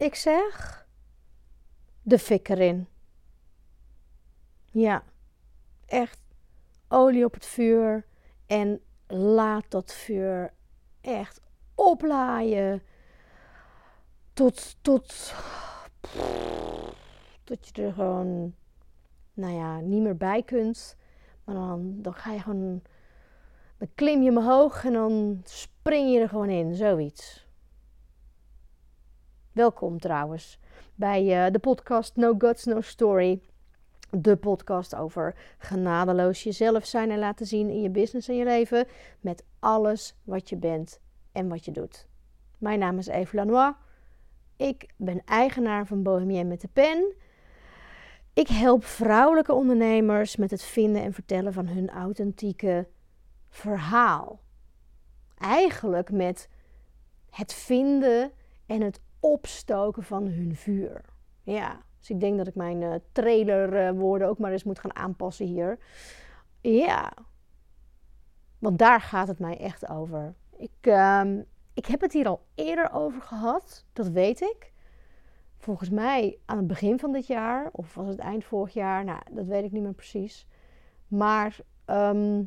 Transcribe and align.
ik 0.00 0.14
zeg? 0.14 0.86
De 2.02 2.18
fik 2.18 2.48
erin. 2.48 2.88
Ja, 4.64 5.04
echt 5.86 6.20
olie 6.88 7.24
op 7.24 7.34
het 7.34 7.46
vuur 7.46 8.06
en 8.46 8.80
laat 9.06 9.64
dat 9.68 9.92
vuur 9.92 10.52
echt 11.00 11.40
oplaaien 11.74 12.82
tot, 14.32 14.76
tot, 14.80 15.34
tot 17.44 17.68
je 17.68 17.82
er 17.82 17.92
gewoon, 17.92 18.54
nou 19.34 19.54
ja, 19.54 19.80
niet 19.80 20.02
meer 20.02 20.16
bij 20.16 20.42
kunt. 20.42 20.96
Maar 21.44 21.54
dan, 21.54 22.02
dan 22.02 22.14
ga 22.14 22.32
je 22.32 22.40
gewoon, 22.40 22.82
dan 23.78 23.88
klim 23.94 24.22
je 24.22 24.30
omhoog 24.30 24.84
en 24.84 24.92
dan 24.92 25.40
spring 25.44 26.12
je 26.12 26.20
er 26.20 26.28
gewoon 26.28 26.50
in, 26.50 26.74
zoiets. 26.74 27.48
Welkom 29.52 29.98
trouwens 29.98 30.58
bij 30.94 31.46
uh, 31.46 31.52
de 31.52 31.58
podcast 31.58 32.16
No 32.16 32.34
Guts, 32.38 32.64
No 32.64 32.80
Story. 32.80 33.40
De 34.10 34.36
podcast 34.36 34.94
over 34.94 35.34
genadeloos 35.58 36.42
jezelf 36.42 36.84
zijn 36.86 37.10
en 37.10 37.18
laten 37.18 37.46
zien 37.46 37.70
in 37.70 37.82
je 37.82 37.90
business 37.90 38.28
en 38.28 38.36
je 38.36 38.44
leven. 38.44 38.86
Met 39.20 39.44
alles 39.58 40.16
wat 40.24 40.48
je 40.48 40.56
bent 40.56 41.00
en 41.32 41.48
wat 41.48 41.64
je 41.64 41.70
doet. 41.70 42.08
Mijn 42.58 42.78
naam 42.78 42.98
is 42.98 43.06
Eve 43.06 43.36
Lanois. 43.36 43.74
Ik 44.56 44.92
ben 44.96 45.22
eigenaar 45.24 45.86
van 45.86 46.02
Bohemien 46.02 46.48
met 46.48 46.60
de 46.60 46.68
Pen. 46.72 47.14
Ik 48.32 48.48
help 48.48 48.84
vrouwelijke 48.84 49.52
ondernemers 49.52 50.36
met 50.36 50.50
het 50.50 50.62
vinden 50.62 51.02
en 51.02 51.12
vertellen 51.12 51.52
van 51.52 51.66
hun 51.66 51.90
authentieke 51.90 52.88
verhaal. 53.48 54.40
Eigenlijk 55.38 56.10
met 56.12 56.48
het 57.30 57.52
vinden 57.52 58.32
en 58.66 58.80
het 58.80 59.00
opstoken 59.20 60.02
van 60.02 60.26
hun 60.26 60.56
vuur. 60.56 61.04
Ja, 61.42 61.82
dus 61.98 62.10
ik 62.10 62.20
denk 62.20 62.36
dat 62.38 62.46
ik 62.46 62.54
mijn 62.54 62.80
uh, 62.80 62.94
trailerwoorden 63.12 64.28
ook 64.28 64.38
maar 64.38 64.52
eens 64.52 64.64
moet 64.64 64.78
gaan 64.78 64.96
aanpassen 64.96 65.46
hier. 65.46 65.78
Ja, 66.60 67.12
want 68.58 68.78
daar 68.78 69.00
gaat 69.00 69.28
het 69.28 69.38
mij 69.38 69.58
echt 69.58 69.88
over. 69.88 70.34
Ik, 70.56 70.70
ehm, 70.80 71.42
ik 71.74 71.86
heb 71.86 72.00
het 72.00 72.12
hier 72.12 72.26
al 72.28 72.46
eerder 72.54 72.92
over 72.92 73.22
gehad, 73.22 73.84
dat 73.92 74.08
weet 74.08 74.40
ik. 74.40 74.72
Volgens 75.56 75.90
mij 75.90 76.38
aan 76.44 76.56
het 76.56 76.66
begin 76.66 76.98
van 76.98 77.12
dit 77.12 77.26
jaar, 77.26 77.68
of 77.72 77.94
was 77.94 78.08
het 78.08 78.18
eind 78.18 78.44
vorig 78.44 78.72
jaar, 78.72 79.04
nou, 79.04 79.20
dat 79.30 79.46
weet 79.46 79.64
ik 79.64 79.72
niet 79.72 79.82
meer 79.82 79.94
precies. 79.94 80.46
Maar 81.08 81.58
ehm, 81.84 82.42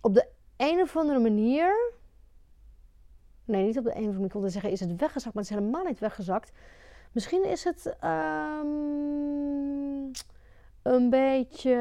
op 0.00 0.14
de 0.14 0.28
een 0.56 0.80
of 0.80 0.96
andere 0.96 1.18
manier. 1.18 1.92
Nee, 3.50 3.64
niet 3.64 3.78
op 3.78 3.84
de 3.84 3.96
een 3.96 4.02
of 4.02 4.06
andere. 4.06 4.24
Ik 4.24 4.32
wilde 4.32 4.48
zeggen, 4.48 4.70
is 4.70 4.80
het 4.80 4.96
weggezakt, 4.96 5.34
maar 5.34 5.42
het 5.44 5.52
is 5.52 5.58
helemaal 5.58 5.84
niet 5.84 5.98
weggezakt. 5.98 6.52
Misschien 7.12 7.44
is 7.44 7.64
het 7.64 7.96
um, 8.04 8.70
een 10.82 11.10
beetje. 11.10 11.74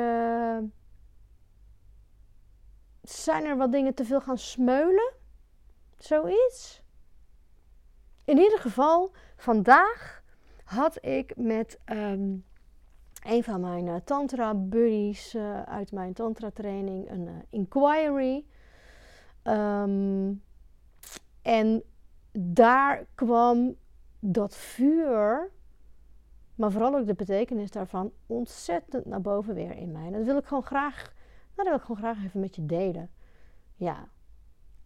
Zijn 3.01 3.45
er 3.45 3.57
wat 3.57 3.71
dingen 3.71 3.93
te 3.93 4.05
veel 4.05 4.21
gaan 4.21 4.37
smeulen? 4.37 5.13
Zoiets. 5.97 6.83
In 8.25 8.37
ieder 8.37 8.59
geval, 8.59 9.11
vandaag 9.37 10.23
had 10.63 11.05
ik 11.05 11.35
met 11.35 11.79
um, 11.85 12.45
een 13.23 13.43
van 13.43 13.61
mijn 13.61 13.85
uh, 13.85 13.95
tantra 13.95 14.55
buddies 14.55 15.35
uh, 15.35 15.61
uit 15.61 15.91
mijn 15.91 16.13
tantra 16.13 16.49
training 16.53 17.09
een 17.09 17.27
uh, 17.27 17.33
inquiry. 17.49 18.45
Um, 19.43 20.43
en 21.41 21.83
daar 22.31 23.05
kwam 23.15 23.75
dat 24.19 24.55
vuur, 24.55 25.51
maar 26.55 26.71
vooral 26.71 26.95
ook 26.95 27.07
de 27.07 27.13
betekenis 27.13 27.71
daarvan, 27.71 28.11
ontzettend 28.25 29.05
naar 29.05 29.21
boven 29.21 29.53
weer 29.53 29.75
in 29.75 29.91
mij. 29.91 30.05
En 30.05 30.11
dat 30.11 30.25
wil 30.25 30.37
ik 30.37 30.45
gewoon 30.45 30.63
graag, 30.63 31.13
nou, 31.55 31.55
dat 31.55 31.65
wil 31.65 31.75
ik 31.75 31.81
gewoon 31.81 31.97
graag 31.97 32.23
even 32.23 32.39
met 32.39 32.55
je 32.55 32.65
delen. 32.65 33.09
Ja, 33.75 34.07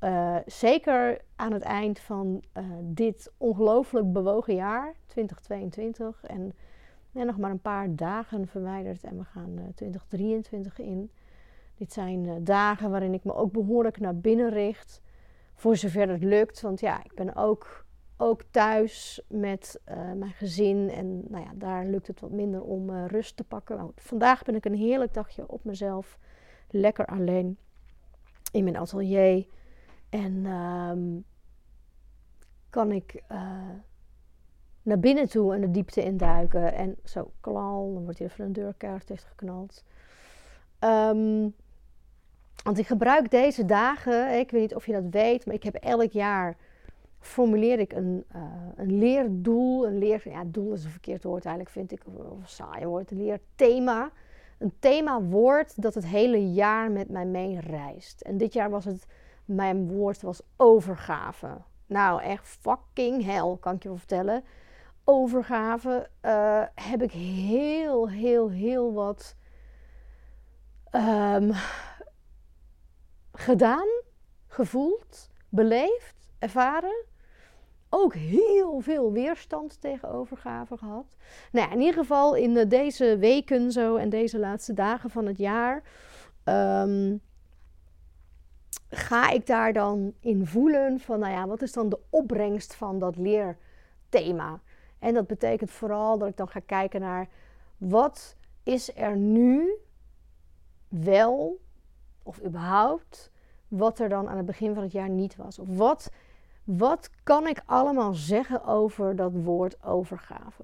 uh, 0.04 0.38
zeker 0.46 1.22
aan 1.36 1.54
het 1.54 1.62
eind 1.62 2.00
van 2.00 2.44
uh, 2.58 2.64
dit 2.82 3.32
ongelooflijk 3.38 4.14
bewogen 4.14 4.56
jaar, 4.56 4.96
2022. 5.08 6.24
En 6.24 6.54
nog 7.12 7.38
maar 7.38 7.52
een 7.52 7.62
paar 7.62 7.96
dagen 7.96 8.48
verwijderd 8.48 9.04
en 9.04 9.18
we 9.18 9.24
gaan 9.24 9.50
uh, 9.50 9.64
2023 9.76 10.80
in. 10.80 11.12
Dit 11.76 11.94
zijn 11.94 12.44
dagen 12.44 12.90
waarin 12.90 13.14
ik 13.14 13.24
me 13.24 13.34
ook 13.34 13.52
behoorlijk 13.52 14.00
naar 14.00 14.18
binnen 14.18 14.50
richt. 14.50 15.02
Voor 15.54 15.76
zover 15.76 16.10
het 16.10 16.24
lukt. 16.24 16.62
Want 16.62 16.80
ja, 16.80 17.04
ik 17.04 17.14
ben 17.14 17.36
ook, 17.36 17.86
ook 18.18 18.42
thuis 18.52 19.22
met 19.28 19.82
mijn 20.16 20.34
gezin. 20.34 20.90
En 20.90 21.24
nou 21.30 21.44
ja, 21.44 21.52
daar 21.56 21.86
lukt 21.86 22.08
het 22.08 22.20
wat 22.20 22.32
minder 22.32 22.62
om 22.62 23.06
rust 23.06 23.38
te 23.38 23.44
pakken. 23.44 23.78
Nou, 23.78 23.92
vandaag 23.96 24.44
ben 24.44 24.56
ik 24.56 24.66
een 24.66 24.76
heerlijk 24.76 25.14
dagje 25.14 25.48
op 25.48 25.64
mezelf. 25.64 26.20
Lekker 26.70 27.06
alleen 27.06 27.58
in 28.52 28.64
mijn 28.64 28.78
atelier. 28.78 29.46
En 30.10 30.46
um, 30.46 31.26
kan 32.70 32.92
ik 32.92 33.24
uh, 33.32 33.70
naar 34.82 35.00
binnen 35.00 35.30
toe 35.30 35.54
en 35.54 35.62
de 35.62 35.72
diepte 35.72 36.04
induiken. 36.04 36.74
En 36.74 36.98
zo, 37.04 37.32
klal, 37.40 37.94
dan 37.94 38.04
wordt 38.04 38.20
hier 38.20 38.28
even 38.28 38.46
een 38.46 38.54
deurkaart 38.54 39.08
dichtgeknald. 39.08 39.84
Um, 40.80 41.56
want 42.64 42.78
ik 42.78 42.88
gebruik 42.88 43.32
deze 43.32 43.66
dagen, 43.66 44.40
ik 44.40 44.52
weet 44.52 44.62
niet 44.62 44.76
of 44.76 44.86
je 44.86 44.92
dat 44.92 45.10
weet, 45.10 45.46
maar 45.46 45.56
ik 45.56 45.64
heb 45.64 45.76
elk 45.76 46.12
jaar 46.12 46.56
formuleer 47.24 47.80
ik 47.80 47.94
een, 47.94 48.26
uh, 48.36 48.42
een 48.76 48.98
leerdoel. 48.98 49.88
Een 49.88 49.98
leer, 49.98 50.22
ja, 50.30 50.44
doel 50.46 50.74
is 50.74 50.84
een 50.84 50.92
verkeerd 50.92 51.24
woord 51.24 51.46
eigenlijk, 51.46 51.76
vind 51.76 51.92
ik, 51.92 52.02
of 52.06 52.14
een 52.14 52.48
saai 52.48 52.86
woord. 52.86 53.12
Een 53.12 53.24
leerthema. 53.24 54.12
Een 54.58 54.74
themawoord 54.80 55.82
dat 55.82 55.94
het 55.94 56.06
hele 56.06 56.52
jaar 56.52 56.92
met 56.92 57.10
mij 57.10 57.26
meereist. 57.26 58.22
En 58.22 58.38
dit 58.38 58.54
jaar 58.54 58.70
was 58.70 58.86
het 58.86 59.06
mijn 59.46 59.88
woord 59.88 60.22
was 60.22 60.42
overgave. 60.58 61.58
Nou, 61.86 62.22
echt 62.22 62.48
fucking 62.48 63.26
hell, 63.26 63.58
kan 63.60 63.76
ik 63.76 63.84
je 63.84 63.90
wel 63.90 63.98
vertellen. 63.98 64.44
Overgave 65.04 66.10
uh, 66.26 66.64
heb 66.76 67.02
ik 67.02 67.12
heel, 67.12 68.10
heel, 68.10 68.50
heel 68.50 68.94
wat 68.94 69.36
um, 70.92 71.52
gedaan, 73.34 73.88
gevoeld, 74.48 75.30
beleefd, 75.50 76.32
ervaren. 76.40 77.06
Ook 77.90 78.14
heel 78.14 78.80
veel 78.80 79.12
weerstand 79.12 79.82
tegen 79.82 80.10
overgave 80.10 80.78
gehad. 80.78 81.16
Nou 81.52 81.68
ja, 81.68 81.74
in 81.74 81.80
ieder 81.80 81.94
geval 81.94 82.36
in 82.36 82.68
deze 82.68 83.18
weken 83.18 83.72
zo 83.72 83.96
en 83.96 84.10
deze 84.10 84.40
laatste 84.40 84.74
dagen 84.74 85.10
van 85.10 85.26
het 85.26 85.38
jaar. 85.38 85.84
Um, 86.44 87.22
ga 88.90 89.30
ik 89.30 89.48
daar 89.48 89.74
dan 89.74 90.14
in 90.20 90.46
voelen 90.46 91.00
van, 91.00 91.20
nou 91.20 91.32
ja, 91.34 91.48
wat 91.48 91.62
is 91.62 91.74
dan 91.74 91.90
de 91.90 92.00
opbrengst 92.10 92.76
van 92.76 93.00
dat 93.00 93.16
leerthema? 93.18 94.62
En 95.00 95.14
dat 95.14 95.28
betekent 95.28 95.72
vooral 95.72 96.18
dat 96.18 96.28
ik 96.28 96.38
dan 96.38 96.48
ga 96.48 96.60
kijken 96.60 97.02
naar 97.02 97.30
wat 97.78 98.36
is 98.64 98.96
er 98.96 99.18
nu 99.18 99.78
wel 100.88 101.60
of 102.24 102.44
überhaupt 102.44 103.32
wat 103.68 104.00
er 104.00 104.10
dan 104.10 104.30
aan 104.30 104.38
het 104.38 104.46
begin 104.46 104.74
van 104.74 104.84
het 104.84 104.92
jaar 104.92 105.10
niet 105.10 105.36
was. 105.36 105.60
Of 105.60 105.78
wat, 105.78 106.12
wat 106.64 107.10
kan 107.24 107.48
ik 107.48 107.62
allemaal 107.66 108.14
zeggen 108.14 108.66
over 108.66 109.16
dat 109.16 109.32
woord 109.34 109.84
overgave? 109.84 110.64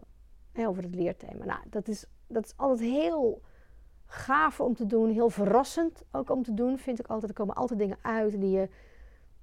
over 0.67 0.83
het 0.83 0.95
leerthema. 0.95 1.45
Nou, 1.45 1.59
dat 1.69 1.87
is, 1.87 2.05
dat 2.27 2.45
is 2.45 2.53
altijd 2.55 2.89
heel 2.89 3.41
gaaf 4.05 4.59
om 4.59 4.75
te 4.75 4.85
doen, 4.85 5.09
heel 5.09 5.29
verrassend 5.29 6.03
ook 6.11 6.29
om 6.29 6.43
te 6.43 6.53
doen, 6.53 6.77
vind 6.77 6.99
ik 6.99 7.07
altijd. 7.07 7.31
Er 7.31 7.37
komen 7.37 7.55
altijd 7.55 7.79
dingen 7.79 7.97
uit 8.01 8.39
die 8.39 8.49
je, 8.49 8.69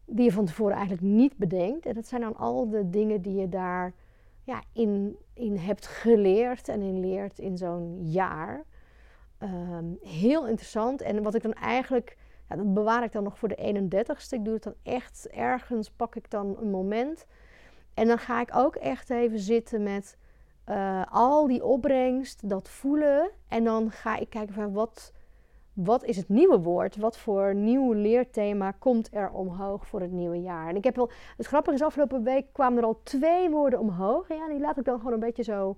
die 0.05 0.25
je 0.25 0.33
van 0.33 0.45
tevoren 0.45 0.75
eigenlijk 0.75 1.07
niet 1.07 1.37
bedenkt. 1.37 1.87
En 1.87 1.95
dat 1.95 2.07
zijn 2.07 2.21
dan 2.21 2.37
al 2.37 2.69
de 2.69 2.91
dingen 2.91 3.23
die 3.23 3.35
je 3.35 3.49
daar 3.49 3.93
ja, 4.43 4.63
in, 4.73 5.17
in 5.33 5.57
hebt 5.57 5.87
geleerd 5.87 6.69
en 6.69 6.83
in 6.83 7.01
leert 7.01 7.39
in 7.39 7.57
zo'n 7.57 7.99
jaar. 8.11 8.65
Ehm, 9.39 9.85
heel 10.01 10.47
interessant. 10.47 11.03
En 11.03 11.23
wat 11.23 11.35
ik 11.35 11.43
dan 11.43 11.53
eigenlijk, 11.53 12.17
ja, 12.49 12.57
dat 12.57 12.75
bewaar 12.75 13.03
ik 13.03 13.13
dan 13.13 13.23
nog 13.23 13.39
voor 13.39 13.49
de 13.49 13.57
31ste. 13.57 14.35
Ik 14.35 14.45
doe 14.45 14.55
het 14.55 14.63
dan 14.63 14.75
echt 14.83 15.29
ergens, 15.31 15.91
pak 15.91 16.17
ik 16.17 16.31
dan 16.31 16.57
een 16.61 16.71
moment. 16.71 17.27
En 17.95 18.07
dan 18.07 18.19
ga 18.19 18.41
ik 18.41 18.57
ook 18.57 18.77
echt 18.77 19.11
even 19.11 19.39
zitten 19.39 19.83
met 19.83 20.19
uh, 20.69 21.03
al 21.11 21.47
die 21.47 21.65
opbrengst, 21.65 22.49
dat 22.49 22.69
voelen. 22.69 23.31
En 23.49 23.65
dan 23.65 23.91
ga 23.91 24.17
ik 24.17 24.31
kijken 24.31 24.55
van 24.55 24.73
wat, 24.73 25.13
wat 25.73 26.05
is 26.05 26.17
het 26.17 26.29
nieuwe 26.29 26.59
woord? 26.59 26.97
Wat 26.97 27.19
voor 27.19 27.55
nieuw 27.55 27.93
leerthema 27.93 28.71
komt 28.71 29.15
er 29.15 29.31
omhoog 29.31 29.87
voor 29.87 30.01
het 30.01 30.11
nieuwe 30.11 30.41
jaar? 30.41 30.69
En 30.69 30.77
ik 30.77 30.85
heb 30.85 30.97
wel, 30.97 31.11
het 31.37 31.47
grappige 31.47 31.77
is, 31.77 31.83
afgelopen 31.83 32.23
week 32.23 32.53
kwamen 32.53 32.79
er 32.79 32.85
al 32.85 33.01
twee 33.03 33.51
woorden 33.51 33.79
omhoog. 33.79 34.29
En 34.29 34.37
ja, 34.37 34.49
die 34.49 34.61
laat 34.61 34.79
ik 34.79 34.85
dan 34.85 34.99
gewoon 34.99 35.13
een 35.13 35.21
beetje 35.21 35.43
zo 35.43 35.77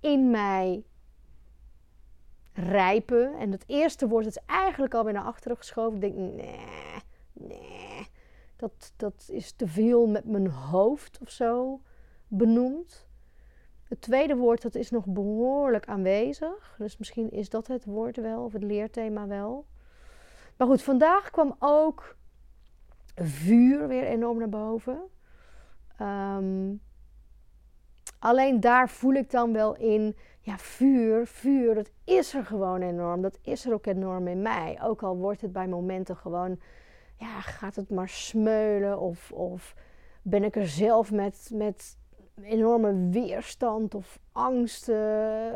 in 0.00 0.30
mij 0.30 0.84
rijpen. 2.58 3.34
En 3.38 3.52
het 3.52 3.64
eerste 3.66 4.08
woord 4.08 4.26
is 4.26 4.38
eigenlijk 4.46 4.94
alweer 4.94 5.12
naar 5.12 5.22
achteren 5.22 5.56
geschoven. 5.56 5.94
Ik 5.94 6.00
denk, 6.00 6.14
nee, 6.14 6.60
nee, 7.32 8.06
dat, 8.56 8.92
dat 8.96 9.28
is 9.32 9.52
te 9.52 9.66
veel 9.66 10.06
met 10.06 10.24
mijn 10.24 10.48
hoofd 10.48 11.18
of 11.22 11.30
zo. 11.30 11.80
benoemd. 12.28 13.06
Het 13.82 14.00
tweede 14.00 14.36
woord 14.36 14.62
dat 14.62 14.74
is 14.74 14.90
nog 14.90 15.06
behoorlijk 15.06 15.86
aanwezig. 15.86 16.74
Dus 16.78 16.96
misschien 16.96 17.30
is 17.30 17.48
dat 17.48 17.66
het 17.66 17.84
woord 17.84 18.16
wel, 18.16 18.44
of 18.44 18.52
het 18.52 18.62
leerthema 18.62 19.26
wel. 19.26 19.66
Maar 20.56 20.66
goed, 20.66 20.82
vandaag 20.82 21.30
kwam 21.30 21.56
ook 21.58 22.16
vuur 23.14 23.88
weer 23.88 24.04
enorm 24.04 24.38
naar 24.38 24.48
boven. 24.48 25.00
Ehm, 25.98 26.74
alleen 28.18 28.60
daar 28.60 28.88
voel 28.88 29.14
ik 29.14 29.30
dan 29.30 29.52
wel 29.52 29.76
in, 29.76 30.16
ja, 30.48 30.58
vuur, 30.58 31.26
vuur, 31.26 31.74
dat 31.74 31.90
is 32.04 32.34
er 32.34 32.44
gewoon 32.44 32.82
enorm. 32.82 33.22
Dat 33.22 33.38
is 33.42 33.66
er 33.66 33.72
ook 33.72 33.86
enorm 33.86 34.28
in 34.28 34.42
mij. 34.42 34.78
Ook 34.82 35.02
al 35.02 35.16
wordt 35.16 35.40
het 35.40 35.52
bij 35.52 35.68
momenten 35.68 36.16
gewoon, 36.16 36.60
ja, 37.16 37.40
gaat 37.40 37.76
het 37.76 37.90
maar 37.90 38.08
smeulen 38.08 38.98
of, 38.98 39.32
of 39.32 39.74
ben 40.22 40.44
ik 40.44 40.56
er 40.56 40.66
zelf 40.66 41.12
met, 41.12 41.50
met 41.54 41.98
enorme 42.42 43.08
weerstand 43.10 43.94
of 43.94 44.18
angst. 44.32 44.84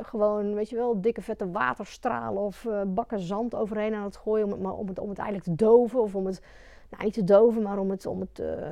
gewoon, 0.02 0.54
weet 0.54 0.68
je 0.68 0.76
wel, 0.76 1.00
dikke 1.00 1.22
vette 1.22 1.50
waterstralen 1.50 2.42
of 2.42 2.64
uh, 2.64 2.82
bakken 2.86 3.20
zand 3.20 3.54
overheen 3.54 3.94
aan 3.94 4.04
het 4.04 4.16
gooien. 4.16 4.52
Om 4.52 4.64
het, 4.64 4.74
om, 4.74 4.88
het, 4.88 4.98
om 4.98 5.08
het 5.08 5.18
eigenlijk 5.18 5.48
te 5.48 5.64
doven. 5.64 6.00
Of 6.00 6.14
om 6.14 6.26
het, 6.26 6.42
nou 6.90 7.04
niet 7.04 7.14
te 7.14 7.24
doven, 7.24 7.62
maar 7.62 7.78
om 7.78 7.90
het, 7.90 8.06
om 8.06 8.20
het 8.20 8.38
uh, 8.38 8.70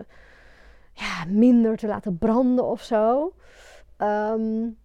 ja, 0.92 1.24
minder 1.28 1.76
te 1.76 1.86
laten 1.86 2.18
branden 2.18 2.64
of 2.64 2.82
zo. 2.82 3.32
Um, 3.98 4.78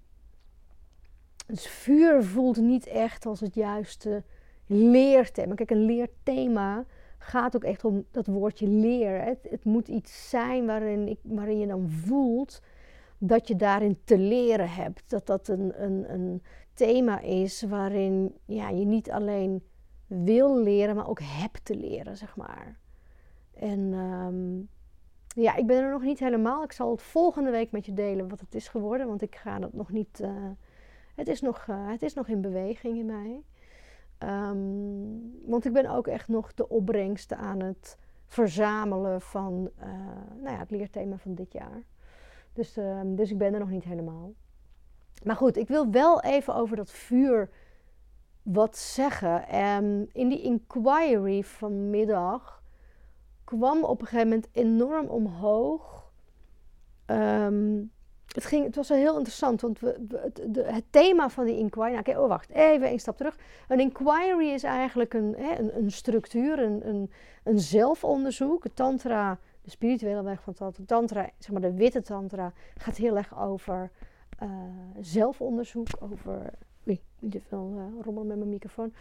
dus 1.46 1.68
vuur 1.68 2.24
voelt 2.24 2.58
niet 2.58 2.88
echt 2.88 3.26
als 3.26 3.40
het 3.40 3.56
juiste 3.56 4.24
leerthema. 4.66 5.56
Kijk, 5.56 5.72
een 5.72 5.86
leerthema 5.86 6.86
gaat 7.18 7.56
ook 7.56 7.64
echt 7.64 7.86
om 7.86 8.06
dat 8.12 8.28
woordje 8.28 8.68
leer. 8.68 9.24
Het, 9.24 9.48
het 9.50 9.64
moet 9.64 9.88
iets 9.88 10.30
zijn 10.30 10.66
waarin, 10.66 11.08
ik, 11.08 11.20
je 11.60 11.68
dan 11.68 11.90
voelt 11.90 12.62
dat 13.18 13.48
je 13.48 13.56
daarin 13.56 14.00
te 14.04 14.18
leren 14.18 14.70
hebt. 14.70 15.04
Dat 15.10 15.26
dat 15.26 15.48
een, 15.48 15.84
een, 15.84 16.14
een 16.14 16.44
thema 16.74 17.20
is 17.20 17.62
waarin 17.62 18.36
ja, 18.46 18.70
je 18.70 18.86
niet 18.86 19.12
alleen 19.12 19.64
wil 20.08 20.62
leren, 20.62 20.96
maar 20.96 21.10
ook 21.10 21.22
hebt 21.22 21.66
te 21.66 21.76
leren, 21.76 22.18
zeg 22.18 22.36
maar. 22.36 22.80
En 23.54 23.80
um, 23.94 24.70
ja, 25.28 25.56
ik 25.56 25.68
ben 25.68 25.84
er 25.84 25.92
nog 25.92 26.02
niet 26.02 26.20
helemaal. 26.20 26.64
Ik 26.64 26.72
zal 26.72 26.92
het 26.92 27.02
volgende 27.02 27.52
week 27.52 27.72
met 27.72 27.86
je 27.86 27.94
delen 27.94 28.30
wat 28.30 28.40
het 28.40 28.56
is 28.56 28.68
geworden, 28.68 29.08
want 29.08 29.22
ik 29.22 29.36
ga 29.36 29.60
dat 29.60 29.74
nog 29.74 29.92
niet. 29.92 30.20
Uh, 30.22 30.30
het, 31.16 31.28
is 31.28 31.42
nog, 31.42 31.68
uh, 31.70 31.90
het 31.90 32.02
is 32.02 32.14
nog 32.14 32.28
in 32.28 32.42
beweging 32.42 32.98
in 32.98 33.06
mij. 33.06 33.44
Um, 34.20 35.42
want 35.46 35.66
ik 35.66 35.74
ben 35.74 35.90
ook 35.90 36.08
echt 36.08 36.28
nog 36.28 36.54
de 36.54 36.70
opbrengsten 36.70 37.38
aan 37.38 37.60
het 37.60 37.98
verzamelen 38.26 39.22
van 39.22 39.70
uh, 39.80 39.86
nou 40.42 40.54
ja, 40.54 40.58
het 40.58 40.72
leerthema 40.72 41.18
van 41.18 41.36
dit 41.36 41.54
jaar. 41.54 41.84
Dus, 42.54 42.78
um, 42.78 43.16
dus 43.16 43.32
ik 43.32 43.38
ben 43.38 43.54
er 43.54 43.60
nog 43.60 43.70
niet 43.70 43.84
helemaal. 43.84 44.34
Maar 45.24 45.36
goed, 45.36 45.58
ik 45.58 45.68
wil 45.68 45.92
wel 45.92 46.22
even 46.22 46.56
over 46.56 46.76
dat 46.76 46.92
vuur 46.92 47.50
wat 48.44 48.78
zeggen. 48.78 49.60
Um, 49.60 50.08
in 50.12 50.30
die 50.30 50.42
inquiry 50.42 51.44
vanmiddag 51.44 52.64
kwam 53.44 53.84
op 53.84 54.02
een 54.02 54.08
gegeven 54.08 54.28
moment 54.28 54.48
enorm 54.52 55.08
omhoog. 55.08 56.12
Het, 58.36 58.46
ging, 58.46 58.66
het 58.66 58.76
was 58.76 58.90
wel 58.90 58.98
heel 58.98 59.18
interessant, 59.18 59.62
want 59.62 59.80
we, 59.80 60.06
het, 60.16 60.42
de, 60.48 60.64
het, 60.64 60.84
thema 60.90 61.30
van 61.30 61.46
die 61.46 61.58
inquiry... 61.58 61.92
Nou, 61.92 62.18
oh, 62.18 62.28
wacht, 62.28 62.50
even 62.50 62.92
een 62.92 63.00
stap 63.00 63.18
terug. 63.18 63.38
Een 63.68 63.80
inquiry 63.80 64.50
is 64.50 64.64
eigenlijk 64.64 65.14
een, 65.14 65.36
hè, 65.38 65.78
een, 65.78 65.92
structuur, 65.92 66.60
een, 66.60 66.88
een, 66.88 67.12
een 67.44 67.60
zelfonderzoek. 67.60 68.66
Tantra, 68.74 69.38
de 69.62 69.70
spirituele 69.70 70.24
weg 70.24 70.42
van 70.42 70.54
tantra, 70.54 70.84
tantra, 70.86 71.30
zeg 71.38 71.52
maar 71.52 71.62
de 71.62 71.74
witte 71.74 72.02
tantra... 72.02 72.54
gaat 72.78 72.96
heel 72.96 73.18
erg 73.18 73.40
over 73.40 73.92
uh, 74.44 74.50
zelfonderzoek, 75.00 75.88
over... 76.00 76.54
Oei, 76.88 77.02
niet 77.20 77.42
veel 77.48 77.74
uh, 77.76 78.04
rommelen 78.04 78.28
met 78.28 78.38
mijn 78.38 78.50
microfoon. 78.50 78.94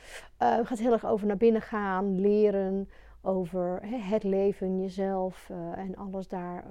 Uh, 0.42 0.58
gaat 0.62 0.78
heel 0.78 0.92
erg 0.92 1.06
over 1.06 1.26
naar 1.26 1.36
binnen 1.36 1.62
gaan, 1.62 2.20
leren 2.20 2.88
over 3.22 3.78
hè, 3.82 3.96
het 3.96 4.22
leven, 4.22 4.80
jezelf 4.80 5.50
en 5.74 5.96
alles 5.96 6.28
daar 6.28 6.64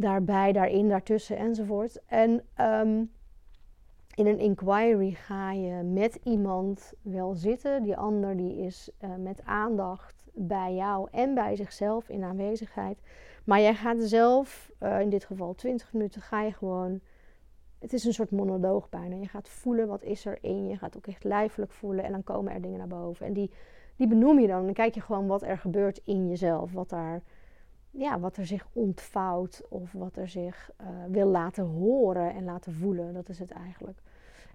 daarbij, 0.00 0.52
daarin, 0.52 0.88
daartussen 0.88 1.36
enzovoort. 1.36 2.00
En 2.06 2.42
um, 2.60 3.10
in 4.14 4.26
een 4.26 4.38
inquiry 4.38 5.10
ga 5.10 5.52
je 5.52 5.82
met 5.82 6.18
iemand 6.24 6.92
wel 7.02 7.34
zitten. 7.34 7.82
Die 7.82 7.96
ander 7.96 8.36
die 8.36 8.58
is 8.58 8.90
uh, 9.00 9.10
met 9.18 9.44
aandacht 9.44 10.28
bij 10.32 10.74
jou 10.74 11.08
en 11.10 11.34
bij 11.34 11.56
zichzelf 11.56 12.08
in 12.08 12.24
aanwezigheid. 12.24 12.98
Maar 13.44 13.60
jij 13.60 13.74
gaat 13.74 13.96
zelf, 14.00 14.70
uh, 14.82 15.00
in 15.00 15.08
dit 15.08 15.24
geval 15.24 15.54
20 15.54 15.92
minuten, 15.92 16.20
ga 16.20 16.42
je 16.42 16.52
gewoon. 16.52 17.00
Het 17.78 17.92
is 17.92 18.04
een 18.04 18.12
soort 18.12 18.30
monoloog 18.30 18.88
bijna. 18.88 19.16
Je 19.16 19.28
gaat 19.28 19.48
voelen 19.48 19.88
wat 19.88 20.02
is 20.02 20.26
er 20.26 20.38
in 20.40 20.68
je. 20.68 20.76
gaat 20.76 20.96
ook 20.96 21.06
echt 21.06 21.24
lijfelijk 21.24 21.72
voelen 21.72 22.04
en 22.04 22.12
dan 22.12 22.24
komen 22.24 22.52
er 22.52 22.60
dingen 22.60 22.78
naar 22.78 22.86
boven. 22.86 23.26
En 23.26 23.32
die, 23.32 23.50
die 23.96 24.06
benoem 24.06 24.40
je 24.40 24.46
dan. 24.46 24.64
Dan 24.64 24.72
kijk 24.72 24.94
je 24.94 25.00
gewoon 25.00 25.26
wat 25.26 25.42
er 25.42 25.58
gebeurt 25.58 26.00
in 26.04 26.28
jezelf. 26.28 26.72
Wat 26.72 26.88
daar 26.88 27.22
ja, 27.90 28.20
wat 28.20 28.36
er 28.36 28.46
zich 28.46 28.66
ontvouwt 28.72 29.62
of 29.68 29.92
wat 29.92 30.16
er 30.16 30.28
zich 30.28 30.70
uh, 30.80 30.86
wil 31.08 31.26
laten 31.26 31.64
horen 31.64 32.34
en 32.34 32.44
laten 32.44 32.72
voelen. 32.72 33.14
Dat 33.14 33.28
is 33.28 33.38
het 33.38 33.50
eigenlijk. 33.50 34.02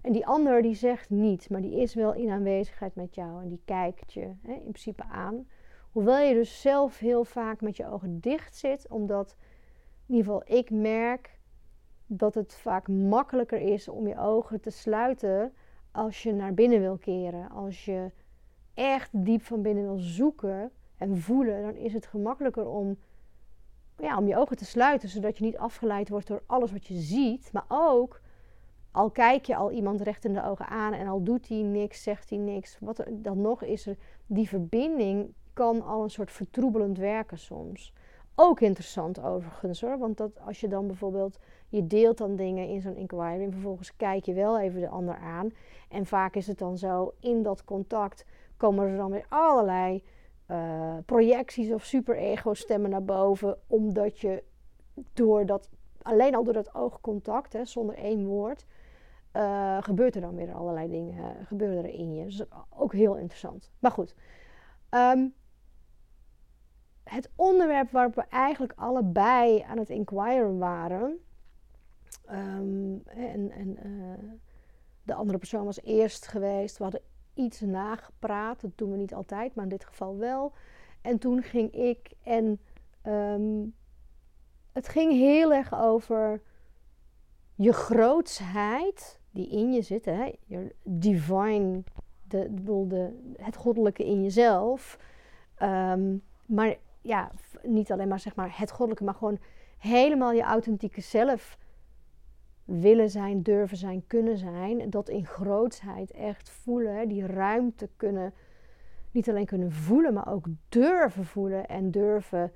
En 0.02 0.12
die 0.12 0.26
ander 0.26 0.62
die 0.62 0.74
zegt 0.74 1.10
niet, 1.10 1.50
maar 1.50 1.60
die 1.60 1.80
is 1.80 1.94
wel 1.94 2.14
in 2.14 2.30
aanwezigheid 2.30 2.94
met 2.94 3.14
jou 3.14 3.42
en 3.42 3.48
die 3.48 3.60
kijkt 3.64 4.12
je 4.12 4.32
hè, 4.42 4.52
in 4.52 4.60
principe 4.60 5.04
aan. 5.04 5.46
Hoewel 5.92 6.18
je 6.18 6.34
dus 6.34 6.60
zelf 6.60 6.98
heel 6.98 7.24
vaak 7.24 7.60
met 7.60 7.76
je 7.76 7.86
ogen 7.86 8.20
dicht 8.20 8.56
zit, 8.56 8.88
omdat 8.88 9.36
in 10.06 10.14
ieder 10.14 10.32
geval 10.32 10.58
ik 10.58 10.70
merk 10.70 11.38
dat 12.06 12.34
het 12.34 12.54
vaak 12.54 12.88
makkelijker 12.88 13.60
is 13.60 13.88
om 13.88 14.08
je 14.08 14.18
ogen 14.18 14.60
te 14.60 14.70
sluiten 14.70 15.52
als 15.92 16.22
je 16.22 16.32
naar 16.32 16.54
binnen 16.54 16.80
wil 16.80 16.96
keren. 16.96 17.50
Als 17.50 17.84
je 17.84 18.10
echt 18.74 19.10
diep 19.12 19.42
van 19.42 19.62
binnen 19.62 19.84
wil 19.84 19.98
zoeken 19.98 20.70
en 20.96 21.18
voelen, 21.18 21.62
dan 21.62 21.74
is 21.74 21.92
het 21.92 22.06
gemakkelijker 22.06 22.66
om 22.68 22.98
ja, 23.98 24.18
om 24.18 24.26
je 24.26 24.36
ogen 24.36 24.56
te 24.56 24.64
sluiten, 24.64 25.08
zodat 25.08 25.38
je 25.38 25.44
niet 25.44 25.58
afgeleid 25.58 26.08
wordt 26.08 26.26
door 26.26 26.42
alles 26.46 26.72
wat 26.72 26.86
je 26.86 26.94
ziet. 26.94 27.50
Maar 27.52 27.64
ook, 27.68 28.20
al 28.90 29.10
kijk 29.10 29.44
je 29.44 29.56
al 29.56 29.70
iemand 29.70 30.00
recht 30.00 30.24
in 30.24 30.32
de 30.32 30.44
ogen 30.44 30.66
aan 30.66 30.92
en 30.92 31.06
al 31.06 31.22
doet 31.22 31.48
hij 31.48 31.62
niks, 31.62 32.02
zegt 32.02 32.30
hij 32.30 32.38
niks, 32.38 32.76
wat 32.80 32.98
er, 32.98 33.22
dan 33.22 33.40
nog 33.40 33.62
is 33.62 33.86
er, 33.86 33.96
die 34.26 34.48
verbinding 34.48 35.32
kan 35.52 35.82
al 35.82 36.02
een 36.02 36.10
soort 36.10 36.30
vertroebelend 36.30 36.98
werken 36.98 37.38
soms. 37.38 37.92
Ook 38.34 38.60
interessant 38.60 39.22
overigens 39.22 39.80
hoor, 39.80 39.98
want 39.98 40.16
dat 40.16 40.40
als 40.40 40.60
je 40.60 40.68
dan 40.68 40.86
bijvoorbeeld, 40.86 41.38
je 41.68 41.86
deelt 41.86 42.18
dan 42.18 42.36
dingen 42.36 42.68
in 42.68 42.80
zo'n 42.80 42.96
inquiry 42.96 43.42
en 43.42 43.52
vervolgens 43.52 43.96
kijk 43.96 44.24
je 44.24 44.32
wel 44.32 44.60
even 44.60 44.80
de 44.80 44.88
ander 44.88 45.16
aan. 45.16 45.50
En 45.88 46.06
vaak 46.06 46.34
is 46.34 46.46
het 46.46 46.58
dan 46.58 46.78
zo, 46.78 47.14
in 47.20 47.42
dat 47.42 47.64
contact 47.64 48.24
komen 48.56 48.88
er 48.88 48.96
dan 48.96 49.10
weer 49.10 49.26
allerlei 49.28 50.02
uh, 50.48 50.96
projecties 51.06 51.72
of 51.72 51.84
super-ego 51.84 52.54
stemmen 52.54 52.90
naar 52.90 53.04
boven, 53.04 53.58
omdat 53.66 54.18
je 54.18 54.44
door 55.12 55.46
dat, 55.46 55.70
alleen 56.02 56.34
al 56.34 56.44
door 56.44 56.52
dat 56.52 56.74
oogcontact, 56.74 57.52
hè, 57.52 57.64
zonder 57.64 57.94
één 57.94 58.26
woord, 58.26 58.66
uh, 59.32 59.82
gebeurt 59.82 60.14
er 60.14 60.20
dan 60.20 60.34
weer 60.34 60.52
allerlei 60.52 60.88
dingen, 60.88 61.14
uh, 61.14 61.46
gebeuren 61.46 61.84
er 61.84 61.94
in 61.94 62.14
je. 62.14 62.24
Dus 62.24 62.44
ook 62.68 62.92
heel 62.92 63.16
interessant. 63.16 63.70
Maar 63.78 63.90
goed, 63.90 64.14
um, 64.90 65.34
het 67.04 67.30
onderwerp 67.36 67.90
waarop 67.90 68.14
we 68.14 68.24
eigenlijk 68.30 68.72
allebei 68.76 69.60
aan 69.60 69.78
het 69.78 69.90
inquiren 69.90 70.58
waren, 70.58 71.18
um, 72.30 73.02
en, 73.06 73.50
en 73.50 73.78
de 75.02 75.14
andere 75.14 75.38
persoon 75.38 75.64
was 75.64 75.82
eerst 75.82 76.26
geweest, 76.26 76.76
we 76.76 76.82
hadden 76.82 77.02
iets 77.36 77.60
nagepraat. 77.60 78.60
Dat 78.60 78.70
doen 78.74 78.90
we 78.90 78.96
niet 78.96 79.14
altijd, 79.14 79.54
maar 79.54 79.64
in 79.64 79.70
dit 79.70 79.84
geval 79.84 80.16
wel. 80.18 80.52
En 81.00 81.18
toen 81.18 81.42
ging 81.42 81.72
ik 81.72 82.10
en 82.22 82.60
ehm, 83.02 83.64
het 84.72 84.88
ging 84.88 85.12
heel 85.12 85.52
erg 85.52 85.74
over 85.80 86.42
je 87.54 87.72
grootsheid 87.72 89.20
die 89.30 89.48
in 89.48 89.72
je 89.72 89.82
zit, 89.82 90.04
hè? 90.04 90.32
je 90.46 90.74
divine, 90.82 91.82
de, 92.28 92.54
de, 92.64 93.34
het 93.36 93.56
goddelijke 93.56 94.04
in 94.04 94.22
jezelf. 94.22 94.98
Um, 95.62 96.22
maar 96.46 96.76
ja, 97.00 97.30
niet 97.62 97.92
alleen 97.92 98.08
maar 98.08 98.20
zeg 98.20 98.34
maar 98.34 98.58
het 98.58 98.70
goddelijke, 98.70 99.04
maar 99.04 99.14
gewoon 99.14 99.38
helemaal 99.78 100.32
je 100.32 100.42
authentieke 100.42 101.00
zelf 101.00 101.58
willen 102.66 103.10
zijn, 103.10 103.42
durven 103.42 103.76
zijn, 103.76 104.04
kunnen 104.06 104.38
zijn. 104.38 104.90
Dat 104.90 105.08
in 105.08 105.26
grootsheid 105.26 106.10
echt 106.10 106.50
voelen, 106.50 107.08
die 107.08 107.26
ruimte 107.26 107.88
kunnen, 107.96 108.34
niet 109.10 109.28
alleen 109.28 109.46
kunnen 109.46 109.72
voelen, 109.72 110.14
maar 110.14 110.32
ook 110.32 110.46
durven 110.68 111.24
voelen 111.24 111.66
en 111.66 111.90
durven 111.90 112.52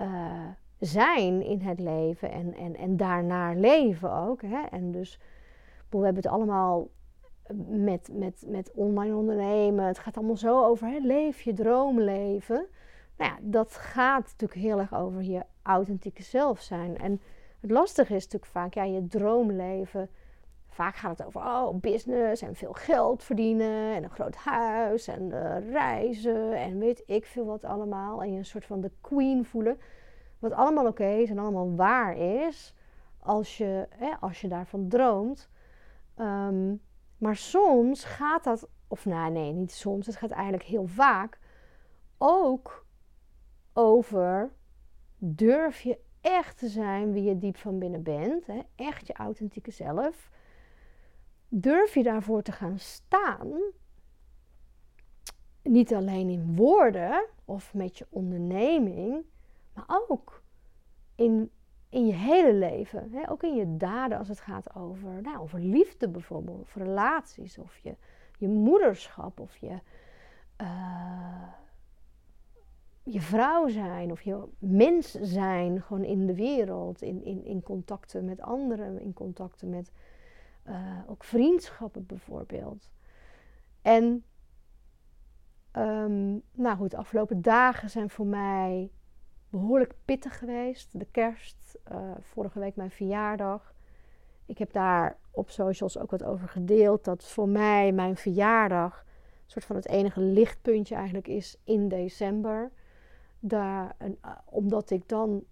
uh, 0.00 0.46
zijn 0.78 1.42
in 1.42 1.60
het 1.60 1.80
leven 1.80 2.30
en, 2.30 2.54
en, 2.54 2.76
en 2.76 2.96
daarnaar 2.96 3.56
leven 3.56 4.12
ook. 4.12 4.42
Hè? 4.42 4.62
En 4.70 4.90
dus, 4.90 5.20
we 5.88 5.96
hebben 5.96 6.22
het 6.22 6.32
allemaal 6.32 6.88
met, 7.68 8.10
met, 8.12 8.44
met 8.46 8.72
online 8.74 9.14
ondernemen. 9.14 9.84
Het 9.84 9.98
gaat 9.98 10.16
allemaal 10.16 10.36
zo 10.36 10.64
over 10.64 10.88
hè, 10.88 10.98
leef 10.98 11.40
je 11.40 11.52
droomleven. 11.52 12.66
Nou 13.16 13.30
ja, 13.30 13.38
dat 13.42 13.76
gaat 13.76 14.22
natuurlijk 14.22 14.60
heel 14.60 14.78
erg 14.78 14.94
over 14.94 15.22
je 15.22 15.42
authentieke 15.62 16.22
zelf 16.22 16.60
zijn. 16.60 16.98
En 16.98 17.20
Het 17.60 17.70
lastige 17.70 18.14
is 18.14 18.22
natuurlijk 18.22 18.52
vaak, 18.52 18.74
ja, 18.74 18.82
je 18.82 19.06
droomleven. 19.06 20.10
Vaak 20.66 20.96
gaat 20.96 21.18
het 21.18 21.26
over 21.26 21.40
oh, 21.40 21.80
business 21.80 22.42
en 22.42 22.54
veel 22.54 22.72
geld 22.72 23.22
verdienen 23.22 23.94
en 23.94 24.04
een 24.04 24.10
groot 24.10 24.34
huis 24.34 25.08
en 25.08 25.22
uh, 25.22 25.70
reizen 25.70 26.52
en 26.52 26.78
weet 26.78 27.02
ik 27.06 27.26
veel 27.26 27.44
wat 27.44 27.64
allemaal. 27.64 28.22
En 28.22 28.32
je 28.32 28.38
een 28.38 28.44
soort 28.44 28.64
van 28.64 28.80
de 28.80 28.90
queen 29.00 29.44
voelen. 29.44 29.78
Wat 30.38 30.52
allemaal 30.52 30.86
oké 30.86 31.06
is 31.06 31.30
en 31.30 31.38
allemaal 31.38 31.74
waar 31.74 32.16
is 32.16 32.74
als 33.18 33.56
je, 33.56 33.86
hè, 33.90 34.12
als 34.20 34.40
je 34.40 34.48
daarvan 34.48 34.88
droomt. 34.88 35.48
Ehm, 36.14 36.74
maar 37.18 37.36
soms 37.36 38.04
gaat 38.04 38.44
dat, 38.44 38.68
of 38.88 39.04
nou 39.04 39.30
nee, 39.30 39.52
niet 39.52 39.72
soms, 39.72 40.06
het 40.06 40.16
gaat 40.16 40.30
eigenlijk 40.30 40.64
heel 40.64 40.86
vaak 40.86 41.38
ook 42.18 42.86
over 43.72 44.52
durf 45.18 45.80
je 45.80 45.98
echt 46.20 46.58
te 46.58 46.68
zijn 46.68 47.12
wie 47.12 47.22
je 47.22 47.38
diep 47.38 47.56
van 47.56 47.78
binnen 47.78 48.02
bent, 48.02 48.46
hè? 48.46 48.60
echt 48.76 49.06
je 49.06 49.12
authentieke 49.12 49.70
zelf. 49.70 50.30
Durf 51.48 51.94
je 51.94 52.02
daarvoor 52.02 52.42
te 52.42 52.52
gaan 52.52 52.78
staan, 52.78 53.52
niet 55.62 55.94
alleen 55.94 56.28
in 56.28 56.56
woorden 56.56 57.24
of 57.44 57.74
met 57.74 57.98
je 57.98 58.06
onderneming, 58.10 59.24
maar 59.74 59.84
ook 59.86 60.42
in, 61.14 61.50
in 61.88 62.06
je 62.06 62.14
hele 62.14 62.54
leven. 62.54 63.10
Hè? 63.12 63.30
Ook 63.30 63.42
in 63.42 63.54
je 63.54 63.76
daden 63.76 64.18
als 64.18 64.28
het 64.28 64.40
gaat 64.40 64.74
over, 64.74 65.22
nou, 65.22 65.38
over 65.38 65.60
liefde 65.60 66.08
bijvoorbeeld, 66.08 66.60
of 66.60 66.74
relaties, 66.74 67.58
of 67.58 67.78
je, 67.78 67.96
je 68.38 68.48
moederschap, 68.48 69.40
of 69.40 69.56
je, 69.56 69.78
uh, 70.62 71.42
je 73.10 73.20
vrouw 73.20 73.68
zijn, 73.68 74.10
of 74.10 74.22
je 74.22 74.44
mens 74.58 75.10
zijn, 75.10 75.82
gewoon 75.82 76.04
in 76.04 76.26
de 76.26 76.34
wereld, 76.34 77.02
in, 77.02 77.24
in, 77.24 77.44
in 77.44 77.62
contacten 77.62 78.24
met 78.24 78.40
anderen, 78.40 79.00
in 79.00 79.12
contacten 79.12 79.68
met 79.68 79.92
uh, 80.68 80.98
ook 81.06 81.24
vriendschappen 81.24 82.06
bijvoorbeeld. 82.06 82.90
En 83.82 84.24
um, 85.72 86.42
nou 86.52 86.76
goed, 86.76 86.90
de 86.90 86.96
afgelopen 86.96 87.42
dagen 87.42 87.90
zijn 87.90 88.10
voor 88.10 88.26
mij 88.26 88.90
behoorlijk 89.50 89.94
pittig 90.04 90.38
geweest. 90.38 90.98
De 90.98 91.06
kerst, 91.10 91.78
uh, 91.92 92.10
vorige 92.20 92.58
week 92.58 92.76
mijn 92.76 92.90
verjaardag. 92.90 93.74
Ik 94.46 94.58
heb 94.58 94.72
daar 94.72 95.16
op 95.30 95.50
socials 95.50 95.98
ook 95.98 96.10
wat 96.10 96.24
over 96.24 96.48
gedeeld. 96.48 97.04
Dat 97.04 97.24
voor 97.24 97.48
mij 97.48 97.92
mijn 97.92 98.16
verjaardag 98.16 99.04
een 99.04 99.50
soort 99.50 99.64
van 99.64 99.76
het 99.76 99.88
enige 99.88 100.20
lichtpuntje 100.20 100.94
eigenlijk 100.94 101.28
is 101.28 101.56
in 101.64 101.88
december. 101.88 102.70
Daar, 103.40 103.96
uh, 104.02 104.30
omdat 104.44 104.90
ik 104.90 105.08
dan 105.08 105.44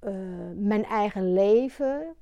uh, 0.00 0.12
mijn 0.54 0.84
eigen 0.84 1.32
leven 1.32 2.14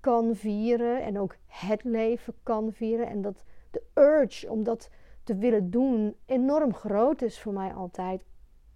kan 0.00 0.36
vieren. 0.36 1.02
En 1.02 1.18
ook 1.18 1.36
het 1.46 1.84
leven 1.84 2.34
kan 2.42 2.72
vieren. 2.72 3.06
En 3.06 3.22
dat 3.22 3.44
de 3.70 3.82
urge 3.94 4.50
om 4.50 4.62
dat 4.62 4.90
te 5.22 5.36
willen 5.36 5.70
doen 5.70 6.16
enorm 6.26 6.74
groot 6.74 7.22
is 7.22 7.40
voor 7.40 7.52
mij 7.52 7.74
altijd 7.74 8.24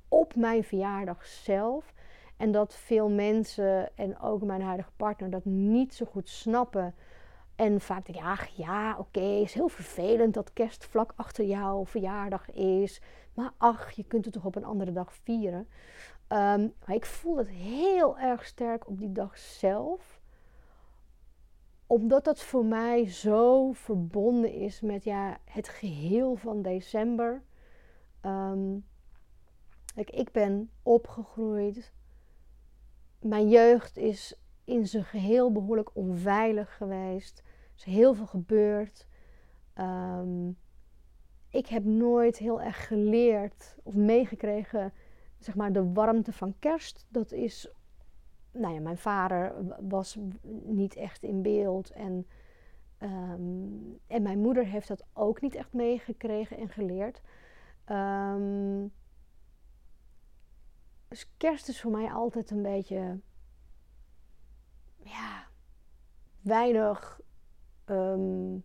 op 0.08 0.34
mijn 0.34 0.64
verjaardag 0.64 1.26
zelf. 1.26 1.94
En 2.36 2.52
dat 2.52 2.74
veel 2.74 3.08
mensen 3.08 3.96
en 3.96 4.18
ook 4.18 4.42
mijn 4.42 4.62
huidige 4.62 4.90
partner 4.96 5.30
dat 5.30 5.44
niet 5.44 5.94
zo 5.94 6.06
goed 6.06 6.28
snappen. 6.28 6.94
En 7.58 7.80
vaak 7.80 8.06
denk 8.06 8.18
ik, 8.18 8.24
ja, 8.24 8.38
ja 8.54 8.90
oké, 8.90 9.00
okay, 9.00 9.40
is 9.40 9.54
heel 9.54 9.68
vervelend 9.68 10.34
dat 10.34 10.52
kerst 10.52 10.84
vlak 10.84 11.12
achter 11.16 11.44
jouw 11.44 11.86
verjaardag 11.86 12.50
is. 12.50 13.00
Maar 13.34 13.52
ach, 13.56 13.90
je 13.90 14.04
kunt 14.04 14.24
het 14.24 14.34
toch 14.34 14.44
op 14.44 14.56
een 14.56 14.64
andere 14.64 14.92
dag 14.92 15.12
vieren. 15.12 15.68
Um, 16.28 16.74
maar 16.86 16.94
ik 16.94 17.06
voel 17.06 17.36
het 17.36 17.48
heel 17.48 18.18
erg 18.18 18.44
sterk 18.44 18.88
op 18.88 18.98
die 18.98 19.12
dag 19.12 19.38
zelf. 19.38 20.20
Omdat 21.86 22.24
dat 22.24 22.42
voor 22.42 22.64
mij 22.64 23.10
zo 23.10 23.72
verbonden 23.72 24.52
is 24.52 24.80
met 24.80 25.04
ja, 25.04 25.38
het 25.44 25.68
geheel 25.68 26.36
van 26.36 26.62
december. 26.62 27.42
Um, 28.22 28.84
Kijk, 29.94 30.10
ik 30.10 30.32
ben 30.32 30.70
opgegroeid. 30.82 31.92
Mijn 33.18 33.48
jeugd 33.48 33.96
is 33.96 34.34
in 34.64 34.86
zijn 34.86 35.04
geheel 35.04 35.52
behoorlijk 35.52 35.90
onveilig 35.92 36.76
geweest. 36.76 37.42
Er 37.78 37.86
is 37.86 37.94
heel 37.94 38.14
veel 38.14 38.26
gebeurd. 38.26 39.06
Um, 39.74 40.56
ik 41.48 41.66
heb 41.66 41.84
nooit 41.84 42.38
heel 42.38 42.60
erg 42.60 42.86
geleerd 42.86 43.76
of 43.82 43.94
meegekregen, 43.94 44.92
zeg 45.38 45.54
maar, 45.54 45.72
de 45.72 45.92
warmte 45.92 46.32
van 46.32 46.54
kerst. 46.58 47.06
Dat 47.08 47.32
is, 47.32 47.70
nou 48.52 48.74
ja, 48.74 48.80
mijn 48.80 48.98
vader 48.98 49.54
was 49.88 50.18
niet 50.64 50.96
echt 50.96 51.22
in 51.22 51.42
beeld 51.42 51.90
en, 51.90 52.26
um, 52.98 53.98
en 54.06 54.22
mijn 54.22 54.38
moeder 54.38 54.66
heeft 54.66 54.88
dat 54.88 55.04
ook 55.12 55.40
niet 55.40 55.54
echt 55.54 55.72
meegekregen 55.72 56.56
en 56.56 56.68
geleerd. 56.68 57.20
Um, 57.90 58.92
dus 61.08 61.30
kerst 61.36 61.68
is 61.68 61.80
voor 61.80 61.90
mij 61.90 62.10
altijd 62.12 62.50
een 62.50 62.62
beetje, 62.62 63.20
ja, 65.02 65.46
weinig, 66.40 67.20
um, 67.90 68.64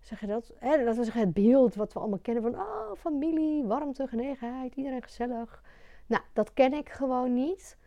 zeg 0.00 0.20
je 0.20 0.26
dat? 0.26 0.52
Hè, 0.58 0.84
dat 0.84 0.94
zeggen 0.94 1.20
het 1.20 1.32
beeld 1.32 1.74
wat 1.74 1.92
we 1.92 1.98
allemaal 1.98 2.18
kennen 2.18 2.42
van, 2.42 2.54
oh, 2.54 2.92
familie, 2.96 3.64
warmte, 3.64 4.06
genegenheid, 4.06 4.74
iedereen 4.74 5.02
gezellig. 5.02 5.62
Nou, 6.06 6.22
dat 6.32 6.52
ken 6.52 6.72
ik 6.72 6.88
gewoon 6.88 7.34
niet. 7.34 7.78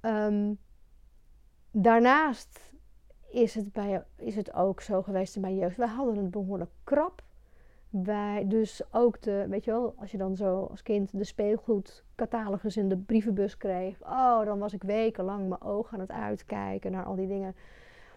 Um, 0.00 0.58
daarnaast 1.70 2.72
is 3.30 3.54
het, 3.54 3.72
bij, 3.72 4.04
is 4.16 4.36
het 4.36 4.52
ook 4.52 4.80
zo 4.80 5.02
geweest 5.02 5.34
in 5.34 5.40
mijn 5.40 5.56
jeugd. 5.56 5.76
We 5.76 5.86
hadden 5.86 6.16
het 6.16 6.30
behoorlijk 6.30 6.70
krap 6.84 7.22
wij 8.02 8.44
dus 8.48 8.82
ook 8.90 9.22
de, 9.22 9.46
weet 9.48 9.64
je 9.64 9.70
wel, 9.70 9.94
als 9.96 10.10
je 10.10 10.18
dan 10.18 10.36
zo 10.36 10.66
als 10.70 10.82
kind 10.82 11.18
de 11.18 11.24
speelgoedcatalogus 11.24 12.76
in 12.76 12.88
de 12.88 12.96
brievenbus 12.96 13.56
kreeg. 13.56 14.02
Oh, 14.02 14.44
dan 14.44 14.58
was 14.58 14.72
ik 14.72 14.82
wekenlang 14.82 15.48
mijn 15.48 15.62
ogen 15.62 15.94
aan 15.94 16.00
het 16.00 16.10
uitkijken 16.10 16.92
naar 16.92 17.04
al 17.04 17.14
die 17.14 17.26
dingen. 17.26 17.54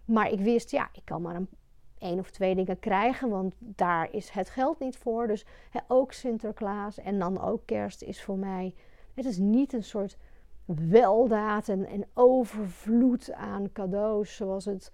Maar 0.08 0.32
ik 0.32 0.40
wist, 0.40 0.72
ja, 0.72 0.90
ik 0.94 1.02
kan 1.04 1.22
maar 1.22 1.36
een 1.36 1.50
één 1.98 2.20
of 2.20 2.32
twee 2.32 2.56
dingen 2.56 2.80
krijgen, 2.80 3.30
want 3.30 3.54
daar 3.60 4.08
is 4.12 4.30
het 4.30 4.50
geld 4.50 4.80
niet 4.80 4.98
voor. 4.98 5.28
Dus 5.28 5.46
ook 5.88 6.12
Sinterklaas 6.12 6.98
en 6.98 7.20
dan 7.20 7.42
ook 7.42 7.62
kerst 7.66 8.02
is 8.02 8.24
voor 8.24 8.38
mij. 8.38 8.74
Het 9.14 9.26
is 9.26 9.38
niet 9.38 9.74
een 9.74 9.84
soort 9.84 10.18
weldaad 10.66 11.70
en, 11.70 12.06
overvloed 12.14 13.32
aan 13.34 13.72
cadeaus 13.72 14.36
zoals 14.36 14.66
het 14.66 14.92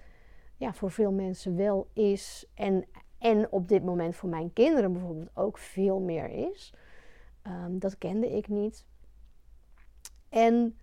ja, 0.58 0.74
voor 0.74 0.92
veel 0.92 1.12
mensen 1.12 1.56
wel 1.56 1.88
is. 1.94 2.46
En 2.54 2.86
en 3.24 3.52
op 3.52 3.68
dit 3.68 3.84
moment 3.84 4.16
voor 4.16 4.30
mijn 4.30 4.54
kinderen 4.54 4.94
bijvoorbeeld 4.94 5.30
ook 5.34 5.58
veel 5.58 6.00
meer 6.00 6.30
is. 6.30 6.74
Um, 7.48 7.80
dat 7.80 7.98
kende 7.98 8.36
ik 8.36 8.48
niet. 8.48 8.86
En 10.30 10.78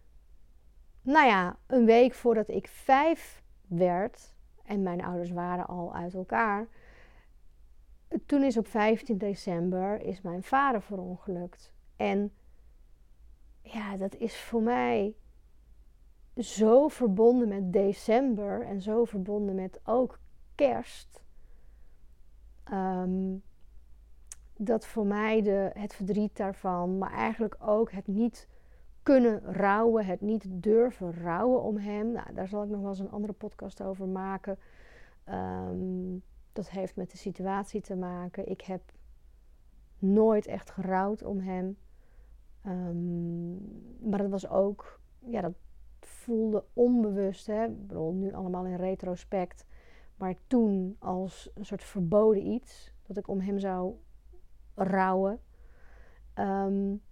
nou 1.03 1.27
ja, 1.27 1.59
een 1.67 1.85
week 1.85 2.15
voordat 2.15 2.49
ik 2.49 2.69
vijf 2.69 3.40
werd 3.71 4.35
en 4.65 4.83
mijn 4.83 5.05
ouders 5.05 5.31
waren 5.31 5.67
al 5.67 5.95
uit 5.95 6.15
elkaar. 6.15 6.69
Toen 8.27 8.43
is 8.43 8.57
op 8.57 8.67
15 8.67 9.19
december 9.19 10.03
is 10.03 10.21
mijn 10.21 10.43
vader 10.43 10.83
verongelukt. 10.83 11.73
En 11.97 12.33
ja, 13.63 13.97
dat 13.97 14.15
is 14.15 14.41
voor 14.41 14.63
mij 14.63 15.15
zo 16.37 16.89
verbonden 16.89 17.49
met 17.49 17.73
december 17.73 18.67
en 18.67 18.81
zo 18.81 19.05
verbonden 19.05 19.55
met 19.55 19.81
ook 19.85 20.19
kerst. 20.55 21.23
Um, 22.73 23.43
dat 24.57 24.87
voor 24.87 25.07
mij 25.07 25.43
de, 25.43 25.71
het 25.75 25.95
verdriet 25.95 26.37
daarvan, 26.37 26.99
maar 26.99 27.13
eigenlijk 27.13 27.57
ook 27.61 27.91
het 27.93 28.07
niet 28.07 28.49
kunnen 29.03 29.43
rouwen, 29.43 30.07
het 30.07 30.21
niet 30.21 30.45
durven 30.49 31.23
rouwen 31.23 31.63
om 31.63 31.77
hem. 31.77 32.13
Nou, 32.13 32.35
daar 32.35 32.49
zal 32.49 32.63
ik 32.63 32.69
nog 32.69 32.81
wel 32.81 32.89
eens 32.89 32.99
een 32.99 33.11
andere 33.11 33.33
podcast 33.33 33.83
over 33.83 34.09
maken. 34.09 34.59
Um, 35.29 36.23
dat 36.53 36.71
heeft 36.71 36.97
met 36.97 37.11
de 37.11 37.17
situatie 37.17 37.81
te 37.81 37.97
maken. 37.97 38.49
Ik 38.49 38.61
heb 38.61 38.83
nooit 39.99 40.47
echt 40.47 40.71
gerouwd 40.71 41.23
om 41.23 41.41
hem. 41.41 41.77
Um, 42.67 43.53
maar 44.11 44.19
dat 44.19 44.31
was 44.31 44.49
ook, 44.49 45.01
ja, 45.19 45.41
dat 45.41 45.55
voelde 46.01 46.65
onbewust. 46.73 47.47
Hè? 47.47 47.65
Ik 47.65 47.87
bedoel, 47.87 48.13
nu 48.13 48.33
allemaal 48.33 48.67
in 48.67 48.77
retrospect 48.77 49.65
maar 50.21 50.35
toen 50.47 50.97
als 50.99 51.51
een 51.55 51.65
soort 51.65 51.85
verboden 51.85 52.47
iets, 52.47 52.93
dat 53.07 53.17
ik 53.17 53.29
om 53.29 53.41
hem 53.41 53.59
zou 53.59 53.95
rouwen. 54.75 55.41
Um, 56.35 57.03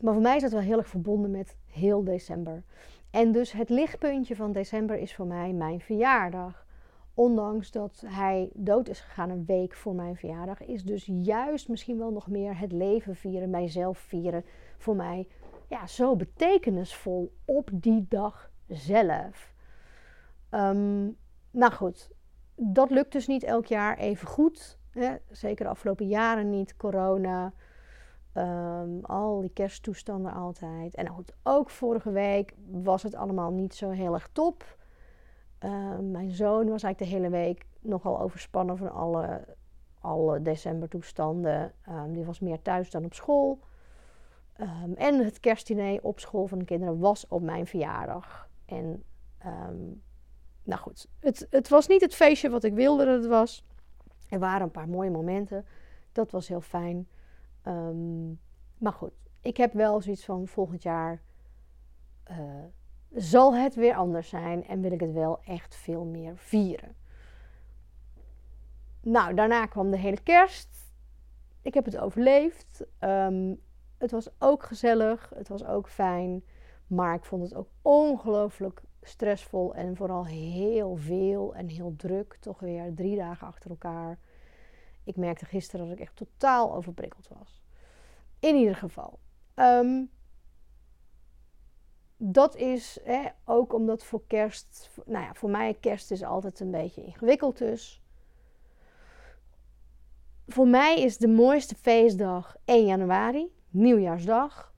maar 0.00 0.12
voor 0.12 0.22
mij 0.22 0.36
is 0.36 0.42
dat 0.42 0.52
wel 0.52 0.60
heel 0.60 0.78
erg 0.78 0.88
verbonden 0.88 1.30
met 1.30 1.56
heel 1.66 2.04
december. 2.04 2.62
En 3.10 3.32
dus 3.32 3.52
het 3.52 3.68
lichtpuntje 3.68 4.36
van 4.36 4.52
december 4.52 4.98
is 4.98 5.14
voor 5.14 5.26
mij 5.26 5.52
mijn 5.52 5.80
verjaardag. 5.80 6.66
Ondanks 7.14 7.70
dat 7.70 8.02
hij 8.06 8.50
dood 8.54 8.88
is 8.88 9.00
gegaan 9.00 9.30
een 9.30 9.44
week 9.44 9.74
voor 9.74 9.94
mijn 9.94 10.16
verjaardag, 10.16 10.62
is 10.62 10.84
dus 10.84 11.08
juist 11.12 11.68
misschien 11.68 11.98
wel 11.98 12.10
nog 12.10 12.28
meer 12.28 12.58
het 12.58 12.72
leven 12.72 13.16
vieren, 13.16 13.50
mijzelf 13.50 13.98
vieren, 13.98 14.44
voor 14.78 14.96
mij 14.96 15.28
ja, 15.68 15.86
zo 15.86 16.16
betekenisvol 16.16 17.32
op 17.44 17.70
die 17.72 18.06
dag 18.08 18.50
zelf. 18.68 19.54
Ehm, 20.50 21.08
nou 21.50 21.72
goed, 21.72 22.10
dat 22.54 22.90
lukt 22.90 23.12
dus 23.12 23.26
niet 23.26 23.42
elk 23.42 23.66
jaar 23.66 23.98
even 23.98 24.28
goed. 24.28 24.78
Hè? 24.90 25.16
Zeker 25.30 25.64
de 25.64 25.70
afgelopen 25.70 26.06
jaren 26.06 26.50
niet. 26.50 26.76
Corona, 26.76 27.52
ehm, 28.32 28.98
al 29.02 29.40
die 29.40 29.50
kersttoestanden 29.50 30.32
altijd. 30.32 30.94
En 30.94 31.08
ook 31.42 31.70
vorige 31.70 32.10
week 32.10 32.54
was 32.70 33.02
het 33.02 33.14
allemaal 33.14 33.50
niet 33.50 33.74
zo 33.74 33.90
heel 33.90 34.14
erg 34.14 34.28
top. 34.32 34.76
Ehm, 35.58 36.10
mijn 36.10 36.30
zoon 36.30 36.68
was 36.68 36.82
eigenlijk 36.82 36.98
de 36.98 37.18
hele 37.18 37.30
week 37.30 37.66
nogal 37.80 38.20
overspannen 38.20 38.76
van 38.76 38.92
alle, 38.92 39.44
alle 40.00 40.42
decembertoestanden. 40.42 41.72
Um, 41.88 42.12
die 42.12 42.24
was 42.24 42.40
meer 42.40 42.62
thuis 42.62 42.90
dan 42.90 43.04
op 43.04 43.14
school. 43.14 43.58
en 44.94 45.24
het 45.24 45.40
kerstdiner 45.40 46.02
op 46.02 46.20
school 46.20 46.46
van 46.46 46.58
de 46.58 46.64
kinderen 46.64 46.98
was 46.98 47.26
op 47.28 47.42
mijn 47.42 47.66
verjaardag. 47.66 48.48
En 48.64 49.04
nou 50.62 50.80
goed, 50.80 51.08
het, 51.20 51.46
het 51.50 51.68
was 51.68 51.86
niet 51.86 52.00
het 52.00 52.14
feestje 52.14 52.50
wat 52.50 52.64
ik 52.64 52.74
wilde 52.74 53.04
dat 53.04 53.14
het 53.14 53.26
was. 53.26 53.64
Er 54.28 54.38
waren 54.38 54.62
een 54.62 54.70
paar 54.70 54.88
mooie 54.88 55.10
momenten. 55.10 55.66
Dat 56.12 56.30
was 56.30 56.48
heel 56.48 56.60
fijn. 56.60 57.08
Ehm, 57.62 58.28
maar 58.78 58.92
goed, 58.92 59.12
ik 59.40 59.56
heb 59.56 59.72
wel 59.72 60.00
zoiets 60.00 60.24
van 60.24 60.46
volgend 60.46 60.82
jaar 60.82 61.22
uh, 62.30 62.64
zal 63.10 63.54
het 63.54 63.74
weer 63.74 63.94
anders 63.94 64.28
zijn 64.28 64.66
en 64.66 64.80
wil 64.80 64.92
ik 64.92 65.00
het 65.00 65.12
wel 65.12 65.40
echt 65.44 65.74
veel 65.74 66.04
meer 66.04 66.36
vieren. 66.36 66.94
Nou, 69.00 69.34
daarna 69.34 69.66
kwam 69.66 69.90
de 69.90 69.96
hele 69.96 70.22
kerst. 70.22 70.94
Ik 71.62 71.74
heb 71.74 71.84
het 71.84 71.98
overleefd. 71.98 72.84
Ehm, 72.98 73.54
het 73.98 74.10
was 74.10 74.28
ook 74.38 74.62
gezellig, 74.62 75.32
het 75.34 75.48
was 75.48 75.64
ook 75.64 75.88
fijn. 75.88 76.44
Maar 76.86 77.14
ik 77.14 77.24
vond 77.24 77.42
het 77.42 77.54
ook 77.54 77.68
ongelooflijk 77.82 78.82
stressvol 79.02 79.74
en 79.74 79.96
vooral 79.96 80.26
heel 80.26 80.96
veel 80.96 81.54
en 81.54 81.68
heel 81.68 81.94
druk. 81.96 82.36
Toch 82.40 82.60
weer 82.60 82.94
drie 82.94 83.16
dagen 83.16 83.46
achter 83.46 83.70
elkaar. 83.70 84.18
Ik 85.04 85.16
merkte 85.16 85.44
gisteren 85.44 85.88
dat 85.88 85.96
ik 85.96 86.02
echt 86.02 86.16
totaal 86.16 86.74
overprikkeld 86.74 87.28
was. 87.28 87.62
In 88.38 88.56
ieder 88.56 88.76
geval. 88.76 89.18
Ehm, 89.54 90.04
dat 92.16 92.56
is 92.56 92.98
hè, 93.04 93.28
ook 93.44 93.72
omdat 93.72 94.04
voor 94.04 94.22
kerst, 94.26 94.90
nou 95.04 95.24
ja, 95.24 95.34
voor 95.34 95.50
mij 95.50 95.76
kerst 95.80 96.10
is 96.10 96.22
altijd 96.22 96.60
een 96.60 96.70
beetje 96.70 97.04
ingewikkeld 97.04 97.58
dus. 97.58 98.02
Voor 100.46 100.68
mij 100.68 101.00
is 101.00 101.16
de 101.18 101.28
mooiste 101.28 101.74
feestdag 101.74 102.56
1 102.64 102.86
januari, 102.86 103.52
nieuwjaarsdag. 103.70 104.72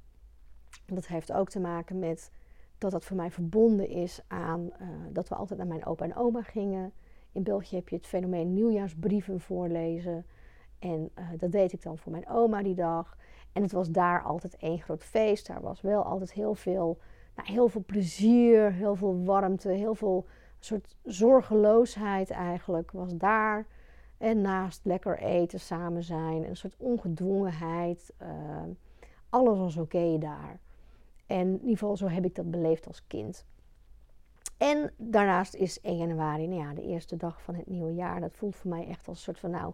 Dat 0.87 1.07
heeft 1.07 1.33
ook 1.33 1.49
te 1.49 1.61
maken 1.61 1.99
met 1.99 2.31
dat 2.79 2.91
dat 2.91 3.05
voor 3.05 3.17
mij 3.17 3.31
verbonden 3.31 3.89
is 3.89 4.21
aan 4.27 4.61
uh, 4.81 4.89
dat 5.13 5.29
we 5.29 5.35
altijd 5.35 5.59
naar 5.59 5.69
mijn 5.69 5.87
opa 5.87 6.05
en 6.05 6.17
oma 6.17 6.43
gingen. 6.43 6.93
In 7.35 7.43
België 7.43 7.77
heb 7.77 7.89
je 7.89 7.97
het 7.97 8.07
fenomeen 8.07 8.55
nieuwjaarsbrieven 8.55 9.41
voorlezen. 9.41 10.27
En 10.79 11.11
uh, 11.19 11.25
dat 11.39 11.53
deed 11.53 11.73
ik 11.73 11.83
dan 11.83 11.99
voor 11.99 12.13
mijn 12.13 12.29
oma 12.29 12.63
die 12.63 12.75
dag. 12.75 13.17
En 13.53 13.63
het 13.63 13.73
was 13.73 13.91
daar 13.91 14.23
altijd 14.23 14.57
één 14.57 14.81
groot 14.81 15.05
feest. 15.05 15.47
Daar 15.47 15.61
was 15.61 15.81
wel 15.81 16.03
altijd 16.03 16.33
heel 16.33 16.55
veel, 16.55 16.99
nou, 17.37 17.53
heel 17.53 17.69
veel 17.69 17.85
plezier, 17.87 18.73
heel 18.73 18.97
veel 18.97 19.25
warmte, 19.25 19.69
heel 19.69 19.95
veel 19.95 20.27
soort 20.59 20.97
zorgeloosheid 21.03 22.31
eigenlijk 22.31 22.91
was 22.91 23.17
daar. 23.17 23.67
En 24.19 24.41
naast 24.41 24.81
lekker 24.85 25.19
eten, 25.19 25.61
samen 25.61 26.03
zijn, 26.03 26.49
een 26.49 26.57
soort 26.57 26.77
ongedwongenheid. 26.77 28.13
Uh, 28.23 28.29
alles 29.29 29.59
was 29.59 29.77
oké 29.77 30.19
daar. 30.19 30.61
En 31.27 31.47
in 31.47 31.53
ieder 31.53 31.79
geval 31.79 31.97
zo 31.97 32.09
heb 32.09 32.25
ik 32.25 32.35
dat 32.35 32.51
beleefd 32.51 32.87
als 32.87 33.07
kind. 33.07 33.47
En 34.57 34.93
daarnaast 34.97 35.55
is 35.55 35.81
1 35.81 35.97
januari, 35.97 36.47
nou 36.47 36.61
ja, 36.61 36.75
de 36.75 36.83
eerste 36.83 37.17
dag 37.17 37.43
van 37.43 37.55
het 37.55 37.67
nieuwe 37.67 37.95
jaar. 37.95 38.21
Dat 38.21 38.35
voelt 38.35 38.57
voor 38.57 38.71
mij 38.71 38.87
echt 38.87 39.09
als 39.09 39.17
een 39.17 39.23
soort 39.23 39.39
van, 39.39 39.51
nou, 39.51 39.73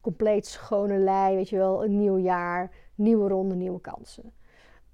compleet 0.00 0.46
schone 0.46 0.98
lei, 0.98 1.34
weet 1.34 1.48
je 1.48 1.56
wel. 1.56 1.84
Een 1.84 1.98
nieuw 1.98 2.18
jaar, 2.18 2.70
nieuwe 2.94 3.28
ronde, 3.28 3.54
nieuwe 3.54 3.80
kansen. 3.80 4.32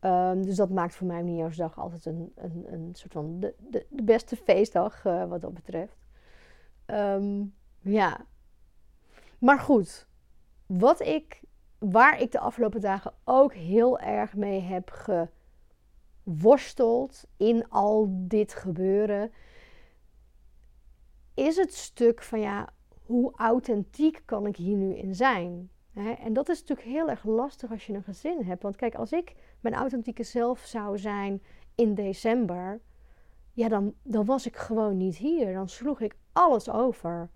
Um, 0.00 0.42
dus 0.42 0.56
dat 0.56 0.70
maakt 0.70 0.94
voor 0.94 1.06
mij 1.06 1.22
nieuwjaarsdag 1.22 1.78
altijd 1.78 2.06
een, 2.06 2.32
een, 2.34 2.64
een 2.72 2.90
soort 2.92 3.12
van 3.12 3.40
de, 3.40 3.54
de, 3.58 3.86
de 3.90 4.02
beste 4.02 4.36
feestdag 4.36 5.04
uh, 5.04 5.24
wat 5.24 5.40
dat 5.40 5.54
betreft. 5.54 5.96
Um, 6.86 7.54
ja. 7.80 8.26
Maar 9.38 9.58
goed, 9.58 10.06
wat 10.66 11.00
ik, 11.00 11.42
waar 11.78 12.20
ik 12.20 12.32
de 12.32 12.38
afgelopen 12.38 12.80
dagen 12.80 13.12
ook 13.24 13.54
heel 13.54 13.98
erg 13.98 14.34
mee 14.34 14.60
heb 14.60 14.90
ge 14.90 15.28
worstelt 16.24 17.24
in 17.36 17.68
al 17.68 18.08
dit 18.10 18.54
gebeuren, 18.54 19.32
is 21.34 21.56
het 21.56 21.74
stuk 21.74 22.22
van 22.22 22.40
ja, 22.40 22.68
hoe 23.06 23.32
authentiek 23.36 24.22
kan 24.24 24.46
ik 24.46 24.56
hier 24.56 24.76
nu 24.76 24.94
in 24.94 25.14
zijn? 25.14 25.70
En 25.94 26.32
dat 26.32 26.48
is 26.48 26.60
natuurlijk 26.60 26.88
heel 26.88 27.08
erg 27.08 27.24
lastig 27.24 27.70
als 27.70 27.86
je 27.86 27.92
een 27.92 28.02
gezin 28.02 28.42
hebt. 28.44 28.62
Want 28.62 28.76
kijk, 28.76 28.94
als 28.94 29.12
ik 29.12 29.34
mijn 29.60 29.74
authentieke 29.74 30.22
zelf 30.22 30.58
zou 30.58 30.98
zijn 30.98 31.42
in 31.74 31.94
december, 31.94 32.80
ja, 33.52 33.68
dan, 33.68 33.94
dan 34.02 34.24
was 34.24 34.46
ik 34.46 34.56
gewoon 34.56 34.96
niet 34.96 35.16
hier. 35.16 35.52
Dan 35.52 35.68
sloeg 35.68 36.00
ik 36.00 36.16
alles 36.32 36.70
over. 36.70 37.30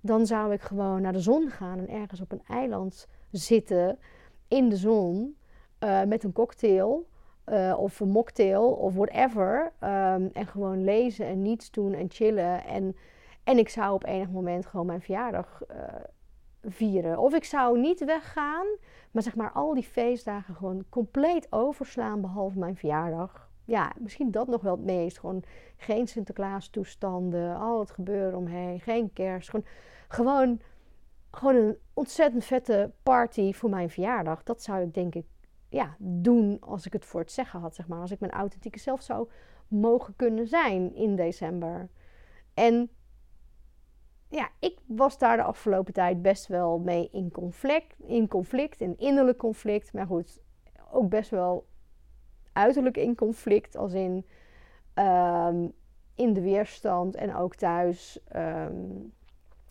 Dan 0.00 0.26
zou 0.26 0.52
ik 0.52 0.60
gewoon 0.60 1.02
naar 1.02 1.12
de 1.12 1.20
zon 1.20 1.50
gaan 1.50 1.78
en 1.78 1.88
ergens 1.88 2.20
op 2.20 2.32
een 2.32 2.42
eiland 2.48 3.08
zitten 3.30 3.98
in 4.48 4.68
de 4.68 4.76
zon 4.76 5.36
uh, 5.80 6.02
met 6.02 6.24
een 6.24 6.32
cocktail. 6.32 7.08
Uh, 7.46 7.74
of 7.78 8.00
een 8.00 8.08
mocktail 8.08 8.70
of 8.72 8.94
whatever. 8.94 9.72
Um, 9.80 10.30
en 10.32 10.46
gewoon 10.46 10.84
lezen 10.84 11.26
en 11.26 11.42
niets 11.42 11.70
doen 11.70 11.92
en 11.92 12.10
chillen. 12.10 12.64
En, 12.64 12.96
en 13.44 13.58
ik 13.58 13.68
zou 13.68 13.94
op 13.94 14.04
enig 14.04 14.30
moment 14.30 14.66
gewoon 14.66 14.86
mijn 14.86 15.00
verjaardag 15.00 15.62
uh, 15.70 15.76
vieren. 16.62 17.18
Of 17.18 17.34
ik 17.34 17.44
zou 17.44 17.78
niet 17.78 18.04
weggaan, 18.04 18.66
maar 19.10 19.22
zeg 19.22 19.36
maar 19.36 19.52
al 19.52 19.74
die 19.74 19.82
feestdagen 19.82 20.54
gewoon 20.54 20.84
compleet 20.88 21.46
overslaan, 21.50 22.20
behalve 22.20 22.58
mijn 22.58 22.76
verjaardag. 22.76 23.50
Ja, 23.64 23.92
misschien 23.98 24.30
dat 24.30 24.46
nog 24.46 24.62
wel 24.62 24.76
het 24.76 24.84
meest. 24.84 25.18
Gewoon 25.18 25.42
geen 25.76 26.06
Sinterklaas 26.06 26.68
toestanden, 26.68 27.56
al 27.56 27.80
het 27.80 27.90
gebeuren 27.90 28.38
omheen, 28.38 28.80
geen 28.80 29.12
kerst. 29.12 29.50
Gewoon, 29.50 29.66
gewoon, 30.08 30.60
gewoon 31.30 31.54
een 31.54 31.78
ontzettend 31.94 32.44
vette 32.44 32.90
party 33.02 33.52
voor 33.52 33.70
mijn 33.70 33.90
verjaardag. 33.90 34.42
Dat 34.42 34.62
zou 34.62 34.82
ik 34.82 34.94
denk 34.94 35.14
ik 35.14 35.26
ja, 35.72 35.96
doen 35.98 36.56
als 36.60 36.86
ik 36.86 36.92
het 36.92 37.04
voor 37.04 37.20
het 37.20 37.32
zeggen 37.32 37.60
had, 37.60 37.74
zeg 37.74 37.88
maar. 37.88 38.00
Als 38.00 38.10
ik 38.10 38.20
mijn 38.20 38.32
authentieke 38.32 38.78
zelf 38.78 39.02
zou 39.02 39.28
mogen 39.68 40.16
kunnen 40.16 40.48
zijn 40.48 40.94
in 40.94 41.16
december. 41.16 41.88
En 42.54 42.90
ja, 44.28 44.48
ik 44.58 44.78
was 44.86 45.18
daar 45.18 45.36
de 45.36 45.42
afgelopen 45.42 45.92
tijd 45.92 46.22
best 46.22 46.46
wel 46.46 46.78
mee 46.78 47.08
in 47.12 47.30
conflict, 47.30 47.94
in 48.06 48.28
conflict, 48.28 48.80
in 48.80 48.98
innerlijk 48.98 49.38
conflict. 49.38 49.92
Maar 49.92 50.06
goed, 50.06 50.40
ook 50.90 51.08
best 51.08 51.30
wel 51.30 51.66
uiterlijk 52.52 52.96
in 52.96 53.14
conflict, 53.14 53.76
als 53.76 53.92
in 53.92 54.26
ehm, 54.94 55.68
in 56.14 56.32
de 56.32 56.40
weerstand 56.40 57.14
en 57.14 57.34
ook 57.34 57.54
thuis. 57.54 58.20
Ehm, 58.28 58.74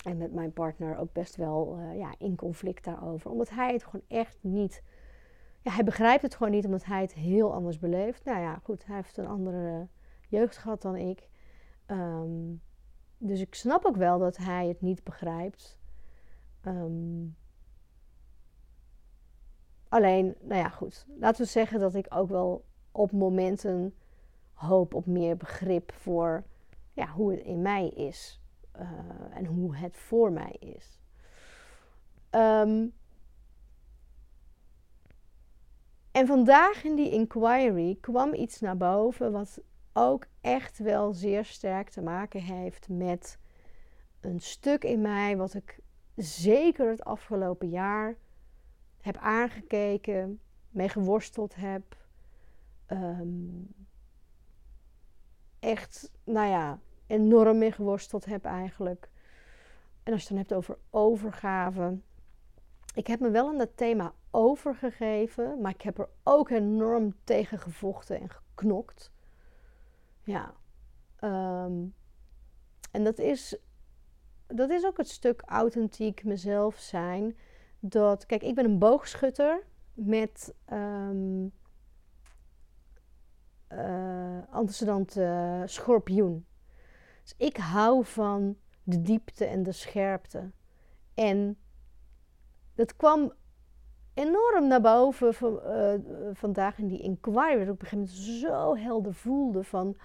en 0.05 0.17
met 0.17 0.33
mijn 0.33 0.53
partner 0.53 0.97
ook 0.97 1.13
best 1.13 1.35
wel 1.35 1.77
uh, 1.79 1.97
ja, 1.97 2.13
in 2.17 2.35
conflict 2.35 2.83
daarover. 2.83 3.31
Omdat 3.31 3.49
hij 3.49 3.73
het 3.73 3.83
gewoon 3.83 4.05
echt 4.07 4.37
niet 4.41 4.83
ja, 5.61 5.71
hij 5.71 5.83
begrijpt 5.83 6.21
het 6.21 6.35
gewoon 6.35 6.51
niet 6.51 6.65
omdat 6.65 6.85
hij 6.85 7.01
het 7.01 7.13
heel 7.13 7.53
anders 7.53 7.79
beleeft. 7.79 8.25
Nou 8.25 8.39
ja, 8.39 8.59
goed, 8.63 8.85
hij 8.85 8.95
heeft 8.95 9.17
een 9.17 9.27
andere 9.27 9.87
jeugd 10.27 10.57
gehad 10.57 10.81
dan 10.81 10.95
ik. 10.95 11.29
Um, 11.87 12.61
dus 13.17 13.41
ik 13.41 13.55
snap 13.55 13.85
ook 13.85 13.95
wel 13.95 14.19
dat 14.19 14.37
hij 14.37 14.67
het 14.67 14.81
niet 14.81 15.03
begrijpt. 15.03 15.79
Um, 16.65 17.35
alleen, 19.89 20.35
nou 20.41 20.61
ja, 20.61 20.69
goed. 20.69 21.05
Laten 21.19 21.41
we 21.43 21.49
zeggen 21.49 21.79
dat 21.79 21.95
ik 21.95 22.05
ook 22.09 22.29
wel 22.29 22.65
op 22.91 23.11
momenten 23.11 23.95
hoop 24.53 24.93
op 24.93 25.05
meer 25.05 25.37
begrip 25.37 25.91
voor 25.91 26.43
ja, 26.93 27.07
hoe 27.07 27.31
het 27.31 27.41
in 27.41 27.61
mij 27.61 27.87
is. 27.87 28.41
Uh, 28.79 28.89
en 29.33 29.45
hoe 29.45 29.75
het 29.75 29.97
voor 29.97 30.31
mij 30.31 30.55
is. 30.59 30.99
Um, 32.31 32.93
En 36.11 36.27
vandaag 36.27 36.83
in 36.83 36.95
die 36.95 37.11
inquiry 37.11 37.97
kwam 38.01 38.33
iets 38.33 38.59
naar 38.59 38.77
boven 38.77 39.31
wat 39.31 39.61
ook 39.93 40.25
echt 40.41 40.77
wel 40.77 41.13
zeer 41.13 41.45
sterk 41.45 41.89
te 41.89 42.01
maken 42.01 42.41
heeft 42.41 42.89
met 42.89 43.37
een 44.19 44.39
stuk 44.39 44.83
in 44.83 45.01
mij 45.01 45.37
wat 45.37 45.53
ik 45.53 45.79
zeker 46.15 46.89
het 46.89 47.03
afgelopen 47.03 47.69
jaar 47.69 48.15
heb 49.01 49.17
aangekeken, 49.17 50.39
mee 50.69 50.89
geworsteld 50.89 51.55
heb. 51.55 51.83
Um, 52.87 53.73
echt, 55.59 56.11
nou 56.23 56.47
ja, 56.47 56.79
enorm 57.07 57.57
mee 57.57 57.71
geworsteld 57.71 58.25
heb 58.25 58.45
eigenlijk. 58.45 59.09
En 60.03 60.13
als 60.13 60.27
je 60.27 60.35
het 60.35 60.47
dan 60.47 60.57
hebt 60.57 60.69
over 60.69 60.77
overgave. 60.89 61.97
Ik 62.95 63.07
heb 63.07 63.19
me 63.19 63.29
wel 63.29 63.47
aan 63.47 63.57
dat 63.57 63.77
thema 63.77 64.13
overgegeven, 64.31 65.61
maar 65.61 65.71
ik 65.71 65.81
heb 65.81 65.99
er 65.99 66.09
ook 66.23 66.49
enorm 66.49 67.15
tegen 67.23 67.59
gevochten 67.59 68.19
en 68.19 68.29
geknokt. 68.29 69.11
Ja. 70.23 70.53
Ehm, 71.15 71.85
en 72.91 73.03
dat 73.03 73.19
is, 73.19 73.57
dat 74.47 74.69
is 74.69 74.85
ook 74.85 74.97
het 74.97 75.09
stuk 75.09 75.41
authentiek 75.45 76.23
mezelf 76.23 76.77
zijn. 76.77 77.37
Dat, 77.79 78.25
kijk, 78.25 78.43
ik 78.43 78.55
ben 78.55 78.65
een 78.65 78.79
boogschutter 78.79 79.63
met 79.93 80.53
um, 80.73 81.51
uh, 83.73 85.61
schorpioen. 85.65 86.45
Dus 87.21 87.33
ik 87.37 87.57
hou 87.57 88.05
van 88.05 88.57
de 88.83 89.01
diepte 89.01 89.45
en 89.45 89.63
de 89.63 89.71
scherpte. 89.71 90.51
En 91.13 91.57
dat 92.75 92.95
kwam 92.95 93.33
enorm 94.13 94.67
naar 94.67 94.81
boven 94.81 95.33
uh, 95.41 95.93
vandaag 96.33 96.77
in 96.77 96.87
die 96.87 97.01
inquiry. 97.01 97.57
Dat 97.57 97.61
ik 97.61 97.69
op 97.69 97.81
een 97.81 97.87
gegeven 97.87 97.97
moment 97.97 98.39
zo 98.39 98.75
helder 98.77 99.13
voelde 99.13 99.63
van... 99.63 99.97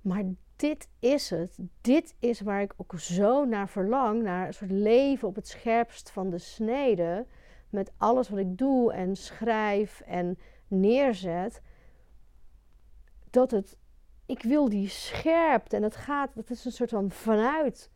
maar 0.00 0.24
dit 0.56 0.88
is 0.98 1.30
het. 1.30 1.58
Dit 1.80 2.14
is 2.18 2.40
waar 2.40 2.60
ik 2.62 2.72
ook 2.76 2.98
zo 2.98 3.44
naar 3.44 3.68
verlang. 3.68 4.22
Naar 4.22 4.46
een 4.46 4.54
soort 4.54 4.70
leven 4.70 5.28
op 5.28 5.34
het 5.34 5.48
scherpst 5.48 6.10
van 6.10 6.30
de 6.30 6.38
snede. 6.38 7.26
Met 7.70 7.92
alles 7.96 8.28
wat 8.28 8.38
ik 8.38 8.58
doe 8.58 8.92
en 8.92 9.16
schrijf 9.16 10.00
en 10.00 10.38
neerzet. 10.68 11.62
Dat 13.30 13.50
het... 13.50 13.76
Ik 14.26 14.42
wil 14.42 14.68
die 14.68 14.88
scherpte. 14.88 15.76
En 15.76 15.82
het 15.82 15.96
gaat... 15.96 16.34
Dat 16.34 16.50
is 16.50 16.64
een 16.64 16.72
soort 16.72 16.90
van 16.90 17.10
vanuit 17.10 17.90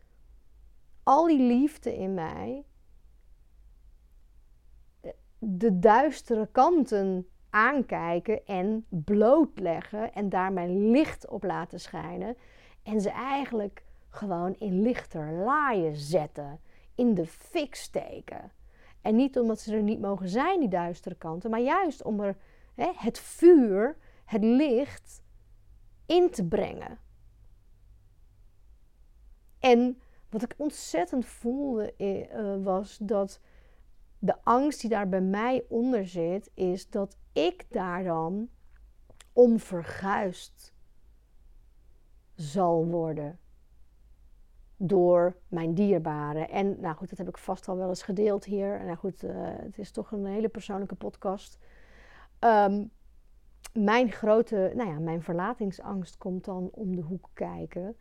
al 1.03 1.27
die 1.27 1.39
liefde 1.39 1.97
in 1.97 2.13
mij 2.13 2.65
de 5.39 5.79
duistere 5.79 6.47
kanten 6.51 7.27
aankijken 7.49 8.45
en 8.45 8.85
blootleggen 8.89 10.13
en 10.13 10.29
daar 10.29 10.53
mijn 10.53 10.91
licht 10.91 11.29
op 11.29 11.43
laten 11.43 11.79
schijnen 11.79 12.37
en 12.83 13.01
ze 13.01 13.09
eigenlijk 13.09 13.83
gewoon 14.09 14.55
in 14.59 14.81
lichter 14.81 15.31
laaien 15.31 15.95
zetten, 15.95 16.59
in 16.95 17.13
de 17.13 17.25
fik 17.25 17.75
steken. 17.75 18.51
En 19.01 19.15
niet 19.15 19.39
omdat 19.39 19.59
ze 19.59 19.75
er 19.75 19.83
niet 19.83 19.99
mogen 19.99 20.29
zijn, 20.29 20.59
die 20.59 20.69
duistere 20.69 21.15
kanten, 21.15 21.49
maar 21.49 21.61
juist 21.61 22.03
om 22.03 22.19
er 22.19 22.37
hè, 22.73 22.91
het 22.95 23.19
vuur, 23.19 23.97
het 24.25 24.43
licht 24.43 25.23
in 26.05 26.29
te 26.29 26.47
brengen. 26.47 26.97
En 29.59 30.01
wat 30.29 30.41
ik 30.41 30.53
ontzettend 30.57 31.25
voelde 31.25 31.93
uh, 31.97 32.63
was 32.63 32.97
dat 32.97 33.39
de 34.19 34.35
angst 34.43 34.81
die 34.81 34.89
daar 34.89 35.09
bij 35.09 35.21
mij 35.21 35.63
onder 35.69 36.07
zit, 36.07 36.51
is 36.53 36.89
dat 36.89 37.17
ik 37.33 37.65
daar 37.69 38.03
dan 38.03 38.49
om 39.33 39.59
verguisd 39.59 40.73
zal 42.35 42.85
worden 42.85 43.39
door 44.77 45.35
mijn 45.47 45.73
dierbaren. 45.73 46.49
En 46.49 46.79
nou 46.79 46.95
goed, 46.95 47.09
dat 47.09 47.17
heb 47.17 47.27
ik 47.27 47.37
vast 47.37 47.67
al 47.67 47.77
wel 47.77 47.89
eens 47.89 48.03
gedeeld 48.03 48.45
hier. 48.45 48.79
En 48.79 48.85
nou 48.85 48.97
goed, 48.97 49.23
uh, 49.23 49.31
het 49.37 49.77
is 49.77 49.91
toch 49.91 50.11
een 50.11 50.25
hele 50.25 50.49
persoonlijke 50.49 50.95
podcast. 50.95 51.59
Um, 52.39 52.91
mijn 53.73 54.11
grote, 54.11 54.71
nou 54.75 54.89
ja, 54.89 54.99
mijn 54.99 55.21
verlatingsangst 55.21 56.17
komt 56.17 56.45
dan 56.45 56.69
om 56.71 56.95
de 56.95 57.01
hoek 57.01 57.29
kijken. 57.33 57.97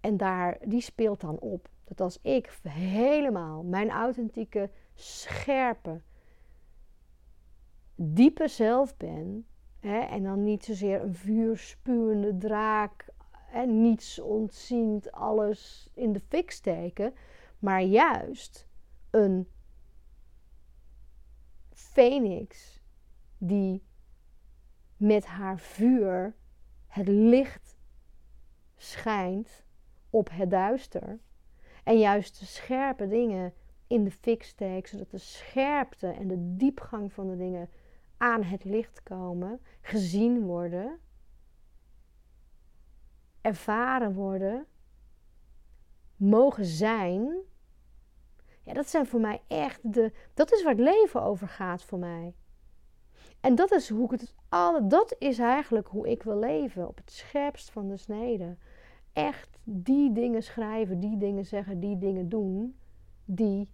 En 0.00 0.16
daar, 0.16 0.58
die 0.64 0.80
speelt 0.80 1.20
dan 1.20 1.38
op. 1.38 1.68
Dat 1.84 2.00
als 2.00 2.18
ik 2.22 2.58
helemaal 2.68 3.62
mijn 3.62 3.90
authentieke 3.90 4.70
scherpe, 4.96 6.00
diepe 7.94 8.48
zelf 8.48 8.96
ben. 8.96 9.46
Hè, 9.80 9.98
en 9.98 10.22
dan 10.22 10.42
niet 10.42 10.64
zozeer 10.64 11.02
een 11.02 11.14
vuurspuwende 11.14 12.36
draak, 12.36 13.08
en 13.52 13.80
niets 13.82 14.20
ontziend, 14.20 15.12
alles 15.12 15.90
in 15.94 16.12
de 16.12 16.20
fik 16.20 16.50
steken. 16.50 17.14
Maar 17.58 17.82
juist 17.82 18.68
een 19.10 19.48
phoenix 21.72 22.82
die 23.38 23.82
met 24.96 25.26
haar 25.26 25.58
vuur 25.58 26.34
het 26.86 27.08
licht 27.08 27.78
schijnt 28.76 29.64
op 30.10 30.28
het 30.32 30.50
duister. 30.50 31.18
En 31.84 31.98
juist 31.98 32.38
de 32.38 32.46
scherpe 32.46 33.08
dingen 33.08 33.54
in 33.86 34.04
de 34.04 34.10
fik 34.10 34.42
steek, 34.42 34.86
zodat 34.86 35.10
de 35.10 35.18
scherpte 35.18 36.06
en 36.06 36.28
de 36.28 36.56
diepgang 36.56 37.12
van 37.12 37.28
de 37.28 37.36
dingen 37.36 37.68
aan 38.16 38.42
het 38.42 38.64
licht 38.64 39.02
komen, 39.02 39.60
gezien 39.80 40.44
worden, 40.44 40.98
ervaren 43.40 44.14
worden, 44.14 44.66
mogen 46.16 46.64
zijn. 46.64 47.36
Ja, 48.62 48.72
dat 48.72 48.88
zijn 48.88 49.06
voor 49.06 49.20
mij 49.20 49.42
echt 49.46 49.92
de. 49.92 50.12
Dat 50.34 50.52
is 50.52 50.62
waar 50.62 50.72
het 50.72 50.80
leven 50.80 51.22
over 51.22 51.48
gaat 51.48 51.82
voor 51.82 51.98
mij. 51.98 52.34
En 53.40 53.54
dat 53.54 53.72
is 53.72 53.88
hoe 53.88 54.04
ik 54.04 54.20
het 54.20 54.34
alle. 54.48 54.86
Dat 54.86 55.16
is 55.18 55.38
eigenlijk 55.38 55.88
hoe 55.88 56.10
ik 56.10 56.22
wil 56.22 56.38
leven. 56.38 56.88
Op 56.88 56.96
het 56.96 57.10
scherpst 57.10 57.70
van 57.70 57.88
de 57.88 57.96
snede. 57.96 58.56
Echt 59.12 59.58
die 59.64 60.12
dingen 60.12 60.42
schrijven, 60.42 61.00
die 61.00 61.16
dingen 61.16 61.46
zeggen, 61.46 61.80
die 61.80 61.98
dingen 61.98 62.28
doen. 62.28 62.78
Die 63.24 63.68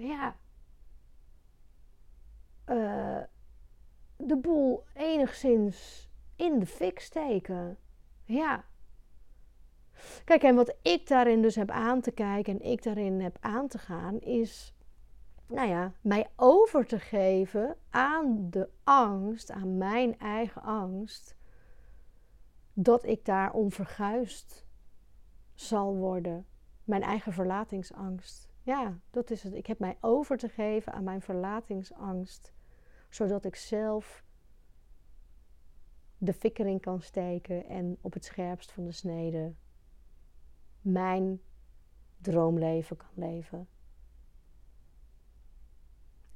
ja, 0.00 0.36
uh, 2.66 3.22
de 4.16 4.36
boel 4.36 4.84
enigszins 4.94 6.08
in 6.36 6.58
de 6.58 6.66
fik 6.66 7.00
steken. 7.00 7.78
Ja. 8.24 8.64
Kijk, 10.24 10.42
en 10.42 10.54
wat 10.54 10.76
ik 10.82 11.08
daarin 11.08 11.42
dus 11.42 11.54
heb 11.54 11.70
aan 11.70 12.00
te 12.00 12.10
kijken 12.10 12.60
en 12.60 12.70
ik 12.70 12.82
daarin 12.82 13.20
heb 13.20 13.36
aan 13.40 13.68
te 13.68 13.78
gaan, 13.78 14.20
is, 14.20 14.74
nou 15.46 15.68
ja, 15.68 15.92
mij 16.00 16.30
over 16.36 16.86
te 16.86 16.98
geven 16.98 17.76
aan 17.90 18.50
de 18.50 18.68
angst, 18.84 19.50
aan 19.50 19.78
mijn 19.78 20.18
eigen 20.18 20.62
angst, 20.62 21.36
dat 22.72 23.04
ik 23.04 23.24
daar 23.24 23.52
onverguisd 23.52 24.66
zal 25.54 25.96
worden. 25.96 26.46
Mijn 26.84 27.02
eigen 27.02 27.32
verlatingsangst. 27.32 28.49
Ja, 28.62 28.98
dat 29.10 29.30
is 29.30 29.42
het. 29.42 29.54
Ik 29.54 29.66
heb 29.66 29.78
mij 29.78 29.96
over 30.00 30.36
te 30.36 30.48
geven 30.48 30.92
aan 30.92 31.04
mijn 31.04 31.22
verlatingsangst, 31.22 32.52
zodat 33.08 33.44
ik 33.44 33.56
zelf 33.56 34.24
de 36.18 36.32
fikkering 36.32 36.80
kan 36.80 37.00
steken 37.00 37.66
en 37.66 37.98
op 38.00 38.12
het 38.12 38.24
scherpst 38.24 38.72
van 38.72 38.84
de 38.84 38.92
snede 38.92 39.52
mijn 40.80 41.40
droomleven 42.18 42.96
kan 42.96 43.08
leven. 43.14 43.68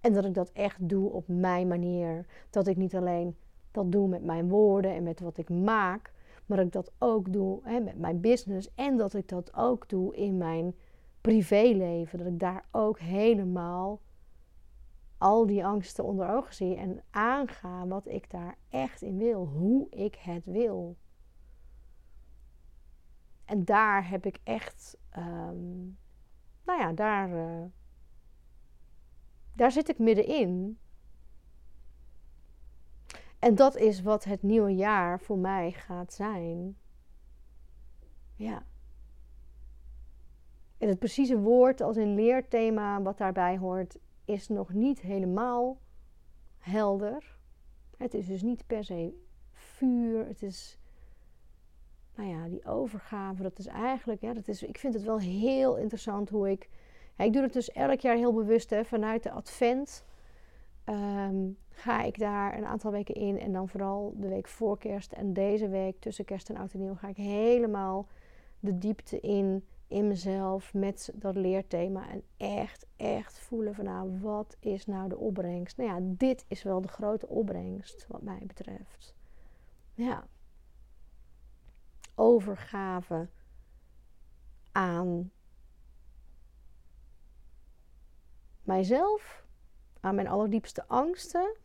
En 0.01 0.13
dat 0.13 0.25
ik 0.25 0.35
dat 0.35 0.53
echt 0.53 0.89
doe 0.89 1.11
op 1.11 1.29
mijn 1.29 1.69
manier. 1.69 2.27
Dat 2.51 2.67
ik 2.67 2.77
niet 2.77 2.95
alleen 2.95 3.37
dat 3.71 3.93
doe 3.93 4.09
met 4.09 4.25
mijn 4.25 4.49
woorden 4.49 4.95
en 4.95 5.03
met 5.03 5.21
wat 5.21 5.39
ik 5.39 5.49
maak, 5.49 6.13
maar 6.47 6.57
dat 6.57 6.67
ik 6.67 6.73
dat 6.73 6.93
ook 6.99 7.33
doe 7.33 7.61
hè, 7.63 7.81
met 7.81 7.99
mijn 7.99 8.21
business 8.21 8.75
en 8.75 8.97
dat 8.97 9.15
ik 9.15 9.29
dat 9.29 9.55
ook 9.55 9.89
doe 9.89 10.17
in 10.17 10.37
mijn 10.37 10.75
privéleven, 11.25 12.19
dat 12.19 12.27
ik 12.27 12.39
daar 12.39 12.65
ook 12.71 12.99
helemaal 12.99 14.01
al 15.19 15.47
die 15.47 15.65
angsten 15.65 16.05
onder 16.05 16.29
ogen 16.29 16.55
zie 16.55 16.77
en 16.77 17.03
aanga 17.11 17.87
wat 17.87 18.07
ik 18.07 18.31
daar 18.31 18.57
echt 18.69 19.03
in 19.03 19.19
wil, 19.19 19.47
hoe 19.47 19.91
ik 19.91 20.15
het 20.15 20.45
wil. 20.45 20.97
En 23.45 23.65
daar 23.65 24.09
heb 24.09 24.27
ik 24.27 24.41
echt, 24.43 24.99
um, 25.17 25.99
nou 26.65 26.81
ja, 26.81 26.93
daar, 26.93 27.31
uh, 27.31 27.65
daar 29.53 29.73
zit 29.73 29.89
ik 29.89 29.99
middenin. 29.99 30.79
En 33.39 33.55
dat 33.55 33.77
is 33.77 34.03
wat 34.03 34.25
het 34.25 34.43
nieuwe 34.43 34.75
jaar 34.75 35.21
voor 35.21 35.39
mij 35.39 35.73
gaat 35.73 36.13
zijn. 36.13 36.77
Ja. 38.35 38.67
Het 40.89 40.99
precieze 40.99 41.39
woord 41.39 41.81
als 41.81 41.97
in 41.97 42.15
leerthema 42.15 43.03
wat 43.03 43.19
daarbij 43.19 43.59
hoort, 43.59 43.99
is 44.25 44.49
nog 44.49 44.73
niet 44.73 45.01
helemaal 45.01 45.79
helder. 46.59 47.37
Het 47.97 48.15
is 48.15 48.27
dus 48.27 48.43
niet 48.43 48.67
per 48.67 48.85
se 48.85 49.15
vuur. 49.53 50.27
Het 50.27 50.43
is, 50.43 50.79
nou 52.15 52.29
ja, 52.29 52.49
die 52.49 52.65
overgave. 52.65 53.43
Dat 53.43 53.59
is 53.59 53.67
eigenlijk, 53.67 54.21
ja, 54.21 54.33
dat 54.33 54.49
is, 54.49 54.63
ik 54.63 54.79
vind 54.79 54.95
het 54.95 55.03
wel 55.03 55.19
heel 55.19 55.77
interessant 55.77 56.31
hoe 56.31 56.51
ik. 56.51 56.69
Ik 57.17 57.33
doe 57.33 57.43
het 57.43 57.53
dus 57.53 57.71
elk 57.71 58.01
jaar 58.01 58.17
heel 58.17 58.33
bewust 58.33 58.71
hè, 58.71 58.85
vanuit 58.85 59.23
de 59.23 59.31
Advent. 59.31 60.05
Ehm, 60.85 61.51
ga 61.71 62.03
ik 62.03 62.19
daar 62.19 62.57
een 62.59 62.67
aantal 62.67 62.91
weken 62.91 63.15
in. 63.15 63.41
En 63.41 63.53
dan 63.53 63.69
vooral 63.69 64.15
de 64.17 64.29
week 64.29 64.49
voor 64.49 64.79
kerst 64.79 65.13
en 65.13 65.33
deze 65.33 65.69
week 65.69 66.01
tussen 66.01 66.25
kerst 66.25 66.51
en 66.51 66.57
oud 66.57 66.73
en 66.73 66.81
nieuw 66.81 66.95
ga 66.95 67.09
ik 67.09 67.17
helemaal 67.17 68.07
de 68.61 68.79
diepte 68.79 69.21
in 69.21 69.65
in 69.95 70.09
mezelf 70.09 70.75
met 70.75 71.13
dat 71.15 71.37
leerthema. 71.37 72.09
En 72.09 72.23
echt, 72.37 72.87
echt 72.97 73.39
voelen 73.39 73.75
van 73.75 73.85
nou, 73.85 74.21
wat 74.21 74.57
is 74.61 74.87
nou 74.87 75.09
de 75.09 75.17
opbrengst? 75.17 75.77
Nou 75.77 75.89
ja, 75.89 75.99
dit 76.17 76.45
is 76.49 76.63
wel 76.63 76.81
de 76.81 76.89
grote 76.89 77.29
opbrengst 77.29 78.07
wat 78.09 78.23
mij 78.23 78.43
betreft. 78.47 79.15
Ja. 79.95 80.27
Overgave 82.15 83.29
aan 84.73 85.31
mijzelf, 88.63 89.47
aan 90.01 90.15
mijn 90.15 90.29
allerdiepste 90.29 90.89
angsten, 90.89 91.57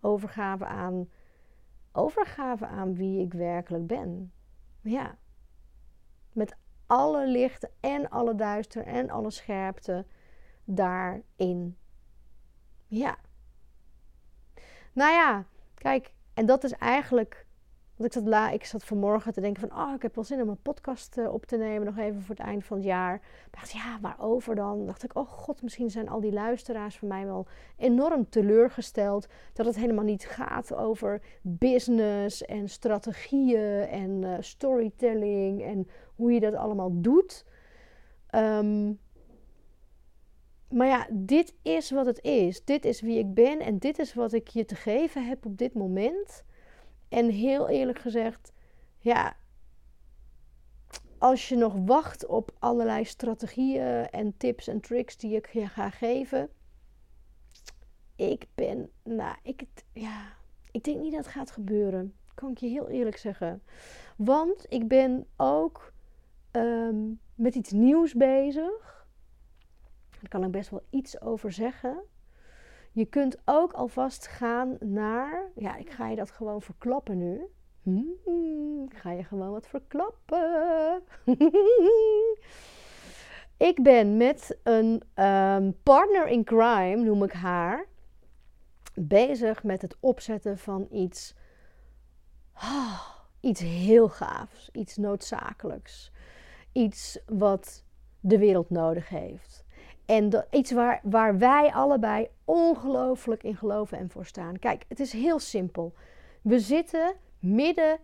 overgave 0.00 0.66
aan, 0.66 1.08
overgave 1.92 2.66
aan 2.66 2.94
wie 2.94 3.24
ik 3.24 3.32
werkelijk 3.32 3.86
ben. 3.86 4.32
Ja, 4.80 5.18
met 6.32 6.56
alle 6.92 7.26
lichten 7.26 7.70
en 7.80 8.10
alle 8.10 8.34
duister 8.34 8.86
en 8.86 9.10
alle 9.10 9.30
scherpte 9.30 10.06
daarin. 10.64 11.76
Ja. 12.86 13.16
Nou 14.92 15.12
ja, 15.12 15.44
kijk, 15.74 16.12
en 16.34 16.46
dat 16.46 16.64
is 16.64 16.72
eigenlijk 16.72 17.46
want 18.02 18.14
ik 18.14 18.20
zat, 18.22 18.30
la, 18.30 18.50
ik 18.50 18.64
zat 18.64 18.84
vanmorgen 18.84 19.32
te 19.32 19.40
denken 19.40 19.68
van, 19.68 19.78
oh, 19.78 19.94
ik 19.94 20.02
heb 20.02 20.14
wel 20.14 20.24
zin 20.24 20.42
om 20.42 20.48
een 20.48 20.62
podcast 20.62 21.18
uh, 21.18 21.32
op 21.32 21.46
te 21.46 21.56
nemen, 21.56 21.86
nog 21.86 21.98
even 21.98 22.22
voor 22.22 22.34
het 22.34 22.44
eind 22.44 22.64
van 22.64 22.76
het 22.76 22.86
jaar. 22.86 23.18
Maar 23.20 23.60
dacht, 23.60 23.72
ja, 23.72 23.98
waarover 24.00 24.54
dan? 24.54 24.86
Dacht 24.86 25.04
ik, 25.04 25.16
oh 25.16 25.28
god, 25.28 25.62
misschien 25.62 25.90
zijn 25.90 26.08
al 26.08 26.20
die 26.20 26.32
luisteraars 26.32 26.98
van 26.98 27.08
mij 27.08 27.26
wel 27.26 27.46
enorm 27.76 28.28
teleurgesteld. 28.28 29.26
Dat 29.52 29.66
het 29.66 29.76
helemaal 29.76 30.04
niet 30.04 30.24
gaat 30.24 30.74
over 30.74 31.22
business 31.42 32.44
en 32.44 32.68
strategieën 32.68 33.88
en 33.88 34.22
uh, 34.22 34.34
storytelling 34.40 35.62
en 35.62 35.88
hoe 36.14 36.32
je 36.32 36.40
dat 36.40 36.54
allemaal 36.54 37.00
doet. 37.00 37.44
Um, 38.34 38.98
maar 40.68 40.86
ja, 40.86 41.06
dit 41.10 41.54
is 41.62 41.90
wat 41.90 42.06
het 42.06 42.22
is. 42.22 42.64
Dit 42.64 42.84
is 42.84 43.00
wie 43.00 43.18
ik 43.18 43.34
ben 43.34 43.60
en 43.60 43.78
dit 43.78 43.98
is 43.98 44.14
wat 44.14 44.32
ik 44.32 44.48
je 44.48 44.64
te 44.64 44.74
geven 44.74 45.26
heb 45.26 45.46
op 45.46 45.58
dit 45.58 45.74
moment. 45.74 46.44
En 47.12 47.28
heel 47.28 47.68
eerlijk 47.68 47.98
gezegd, 47.98 48.52
ja, 48.98 49.36
als 51.18 51.48
je 51.48 51.56
nog 51.56 51.74
wacht 51.84 52.26
op 52.26 52.56
allerlei 52.58 53.04
strategieën 53.04 54.08
en 54.10 54.36
tips 54.36 54.68
en 54.68 54.80
tricks 54.80 55.16
die 55.16 55.36
ik 55.36 55.48
je 55.48 55.66
ga 55.66 55.90
geven. 55.90 56.50
Ik 58.16 58.46
ben, 58.54 58.90
nou, 59.02 59.36
ik, 59.42 59.64
ja, 59.92 60.32
ik 60.70 60.84
denk 60.84 61.00
niet 61.00 61.12
dat 61.12 61.24
het 61.24 61.34
gaat 61.34 61.50
gebeuren. 61.50 62.14
Kan 62.34 62.50
ik 62.50 62.58
je 62.58 62.68
heel 62.68 62.88
eerlijk 62.88 63.16
zeggen. 63.16 63.62
Want 64.16 64.66
ik 64.68 64.88
ben 64.88 65.26
ook 65.36 65.92
ehm, 66.50 67.10
met 67.34 67.54
iets 67.54 67.70
nieuws 67.70 68.14
bezig. 68.14 69.06
Daar 70.10 70.28
kan 70.28 70.44
ik 70.44 70.50
best 70.50 70.70
wel 70.70 70.82
iets 70.90 71.20
over 71.20 71.52
zeggen. 71.52 72.02
Je 72.92 73.04
kunt 73.04 73.36
ook 73.44 73.72
alvast 73.72 74.26
gaan 74.26 74.76
naar. 74.80 75.50
Ja, 75.54 75.76
ik 75.76 75.90
ga 75.90 76.08
je 76.08 76.16
dat 76.16 76.30
gewoon 76.30 76.62
verklappen 76.62 77.18
nu. 77.18 77.46
Hmm, 77.82 78.84
ik 78.90 78.96
ga 78.96 79.10
je 79.10 79.24
gewoon 79.24 79.50
wat 79.50 79.66
verklappen. 79.66 81.02
ik 83.70 83.82
ben 83.82 84.16
met 84.16 84.58
een 84.62 85.02
ehm, 85.14 85.70
partner 85.82 86.26
in 86.26 86.44
crime, 86.44 86.96
noem 86.96 87.22
ik 87.22 87.32
haar, 87.32 87.86
bezig 88.94 89.62
met 89.62 89.82
het 89.82 89.96
opzetten 90.00 90.58
van 90.58 90.86
iets. 90.90 91.34
Oh, 92.54 93.00
iets 93.40 93.60
heel 93.60 94.08
gaafs, 94.08 94.68
iets 94.72 94.96
noodzakelijks. 94.96 96.12
Iets 96.72 97.18
wat 97.26 97.84
de 98.20 98.38
wereld 98.38 98.70
nodig 98.70 99.08
heeft. 99.08 99.61
En 100.12 100.44
iets 100.50 100.72
waar, 100.72 101.00
waar 101.02 101.38
wij 101.38 101.72
allebei 101.72 102.28
ongelooflijk 102.44 103.42
in 103.42 103.56
geloven 103.56 103.98
en 103.98 104.10
voor 104.10 104.26
staan. 104.26 104.58
Kijk, 104.58 104.84
het 104.88 105.00
is 105.00 105.12
heel 105.12 105.38
simpel. 105.38 105.94
We 106.42 106.58
zitten 106.58 107.14
midden 107.38 107.98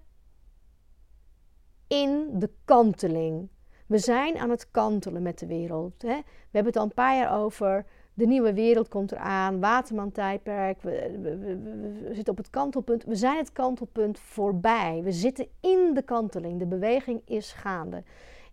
in 1.87 2.39
de 2.39 2.51
kanteling. 2.65 3.49
We 3.87 3.99
zijn 3.99 4.39
aan 4.39 4.51
het 4.51 4.71
kantelen 4.71 5.23
met 5.23 5.39
de 5.39 5.47
wereld. 5.47 6.03
Hè? 6.03 6.17
We 6.17 6.25
hebben 6.51 6.73
het 6.73 6.77
al 6.77 6.85
een 6.85 6.95
paar 6.95 7.17
jaar 7.17 7.41
over. 7.41 7.85
De 8.15 8.27
nieuwe 8.27 8.55
wereld 8.55 8.89
komt 8.89 9.13
eraan. 9.13 9.61
Waterman-tijdperk. 9.61 10.83
We, 10.83 11.19
we, 11.23 11.39
we, 11.39 12.15
zitten 12.15 12.33
op 12.33 12.39
het 12.39 12.51
kantelpunt. 12.51 13.05
We 13.05 13.17
zijn 13.17 13.37
het 13.37 13.53
kantelpunt 13.53 14.19
voorbij. 14.19 15.01
We 15.05 15.13
zitten 15.13 15.49
in 15.61 15.91
de 15.95 16.03
kanteling. 16.03 16.59
De 16.59 16.67
beweging 16.67 17.23
is 17.25 17.53
gaande. 17.53 18.03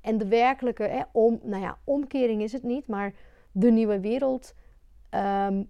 En 0.02 0.18
de 0.18 0.28
werkelijke 0.28 0.84
hè, 0.84 1.02
om, 1.12 1.39
nou 1.44 1.62
ja, 1.62 1.78
omkering 1.84 2.41
is 2.41 2.52
het 2.52 2.63
niet, 2.63 2.88
maar 2.88 3.13
de 3.58 3.72
nieuwe 3.72 4.00
wereld 4.00 4.54
ehm, 5.10 5.63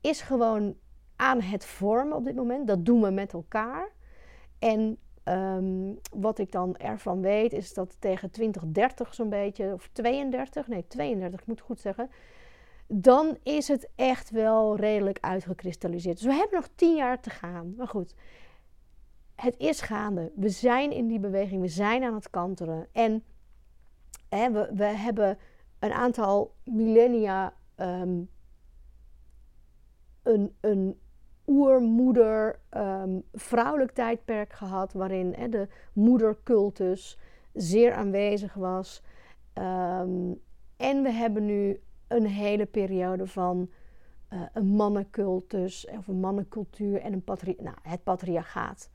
is 0.00 0.20
gewoon 0.20 0.76
aan 1.16 1.40
het 1.40 1.64
vormen 1.64 2.16
op 2.16 2.24
dit 2.24 2.34
moment. 2.34 2.66
Dat 2.66 2.84
doen 2.84 3.02
we 3.02 3.10
met 3.10 3.32
elkaar. 3.32 3.90
En 4.58 4.98
ehm, 5.22 5.94
wat 6.14 6.38
ik 6.38 6.52
dan 6.52 6.76
ervan 6.76 7.20
weet 7.20 7.52
is 7.52 7.74
dat 7.74 7.96
tegen 7.98 8.30
2030 8.30 9.14
zo'n 9.14 9.28
beetje, 9.28 9.72
of 9.72 9.88
32, 9.92 10.68
nee 10.68 10.86
32, 10.86 11.40
ik 11.40 11.46
moet 11.46 11.60
goed 11.60 11.80
zeggen, 11.80 12.10
dan 12.86 13.38
is 13.42 13.68
het 13.68 13.88
echt 13.94 14.30
wel 14.30 14.76
redelijk 14.76 15.18
uitgekristalliseerd. 15.20 16.16
Dus 16.16 16.26
we 16.26 16.34
hebben 16.34 16.58
nog 16.58 16.68
tien 16.74 16.96
jaar 16.96 17.20
te 17.20 17.30
gaan. 17.30 17.74
Maar 17.76 17.88
goed, 17.88 18.14
het 19.34 19.54
is 19.58 19.80
gaande. 19.80 20.32
We 20.34 20.48
zijn 20.48 20.92
in 20.92 21.06
die 21.06 21.20
beweging, 21.20 21.60
we 21.60 21.68
zijn 21.68 22.02
aan 22.02 22.14
het 22.14 22.30
kantelen. 22.30 22.86
En 22.92 23.24
hè, 24.28 24.50
we, 24.50 24.70
we 24.74 24.84
hebben 24.84 25.38
een 25.80 25.92
aantal 25.92 26.54
millennia 26.64 27.52
um, 27.76 28.30
een, 30.22 30.56
een 30.60 30.98
oermoeder 31.46 32.60
um, 32.70 33.22
vrouwelijk 33.32 33.92
tijdperk 33.92 34.52
gehad, 34.52 34.92
waarin 34.92 35.50
de 35.50 35.68
moedercultus 35.92 37.18
zeer 37.52 37.92
aanwezig 37.92 38.54
was. 38.54 39.02
Um, 39.54 40.40
en 40.76 41.02
we 41.02 41.10
hebben 41.10 41.46
nu 41.46 41.80
een 42.08 42.26
hele 42.26 42.66
periode 42.66 43.26
van 43.26 43.70
uh, 44.32 44.42
een 44.52 44.66
mannencultus 44.66 45.86
of 45.86 46.08
een 46.08 46.20
mannencultuur 46.20 47.00
en 47.00 47.12
een 47.12 47.24
patri 47.24 47.56
nou, 47.58 47.76
het 47.82 48.02
patriarchaat. 48.02 48.90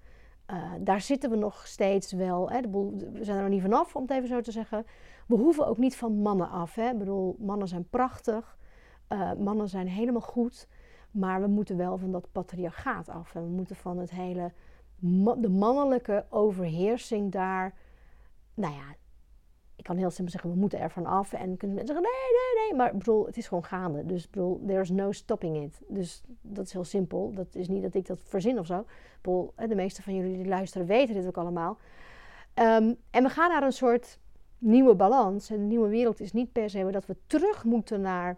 Uh, 0.52 0.72
daar 0.80 1.02
zitten 1.02 1.30
we 1.30 1.36
nog 1.36 1.68
steeds 1.68 2.12
wel. 2.12 2.50
Hè, 2.50 2.62
we 2.62 3.24
zijn 3.24 3.38
er 3.38 3.44
nog 3.44 3.52
niet 3.52 3.62
vanaf, 3.62 3.96
om 3.96 4.02
het 4.02 4.12
even 4.12 4.28
zo 4.28 4.42
te 4.42 4.52
zeggen 4.52 4.86
we 5.26 5.36
hoeven 5.36 5.68
ook 5.68 5.78
niet 5.78 5.96
van 5.96 6.22
mannen 6.22 6.50
af. 6.50 6.76
Hè? 6.76 6.90
Ik 6.90 6.98
bedoel, 6.98 7.36
mannen 7.40 7.68
zijn 7.68 7.90
prachtig, 7.90 8.58
uh, 9.10 9.34
mannen 9.34 9.70
zijn 9.70 9.88
helemaal 9.88 10.22
goed, 10.22 10.68
maar 11.12 11.42
we 11.42 11.48
moeten 11.48 11.78
wel 11.78 11.98
van 11.98 12.12
dat 12.12 12.32
patriarchaat 12.32 13.10
af. 13.10 13.36
En 13.36 13.44
we 13.44 13.50
moeten 13.50 13.76
van 13.76 13.98
het 13.98 14.12
hele, 14.12 14.52
de 15.38 15.50
mannelijke 15.50 16.26
overheersing 16.30 17.32
daar, 17.32 17.74
nou 18.54 18.74
ja, 18.74 18.96
ik 19.76 19.84
kan 19.84 19.98
heel 19.98 20.10
simpel 20.10 20.32
zeggen, 20.32 20.50
we 20.50 20.60
moeten 20.60 20.80
er 20.80 20.90
van 20.90 21.06
af. 21.06 21.34
En 21.34 21.58
kunnen 21.58 21.76
mensen 21.76 21.96
zeggen, 21.96 22.12
nee, 22.12 22.32
nee, 22.32 22.70
nee. 22.70 22.78
Maar 22.78 22.98
bedoel, 22.98 23.26
het 23.26 23.38
is 23.38 23.48
gewoon 23.48 23.64
gaande. 23.64 24.06
Dus 24.06 24.24
ik 24.24 24.32
bedoel, 24.32 24.64
there's 24.68 24.90
no 24.90 25.12
stopping 25.12 25.64
it. 25.64 25.82
Dus 25.88 26.24
dat 26.42 26.66
is 26.66 26.74
heel 26.74 26.84
simpel. 26.84 27.32
Dat 27.34 27.56
is 27.56 27.68
niet 27.68 27.82
dat 27.82 27.94
ik 27.94 28.06
dat 28.06 28.20
verzin 28.24 28.60
of 28.60 28.66
zo. 28.66 28.86
Bedoel, 29.22 29.54
de 29.68 29.76
meeste 29.76 30.04
van 30.04 30.16
jullie 30.16 30.38
die 30.38 30.48
luisteren 30.48 30.88
weten 30.88 31.16
dit 31.16 31.28
ook 31.28 31.38
allemaal. 31.38 31.78
Um, 32.56 32.96
en 33.12 33.24
we 33.24 33.30
gaan 33.30 33.50
naar 33.50 33.64
een 33.64 33.72
soort 33.72 34.20
nieuwe 34.58 34.96
balans. 34.96 35.50
En 35.50 35.58
de 35.58 35.64
nieuwe 35.64 35.90
wereld 35.90 36.20
is 36.20 36.34
niet 36.34 36.52
per 36.52 36.70
se 36.70 36.92
dat 36.92 37.06
we 37.06 37.16
terug 37.28 37.64
moeten 37.64 38.02
naar 38.02 38.38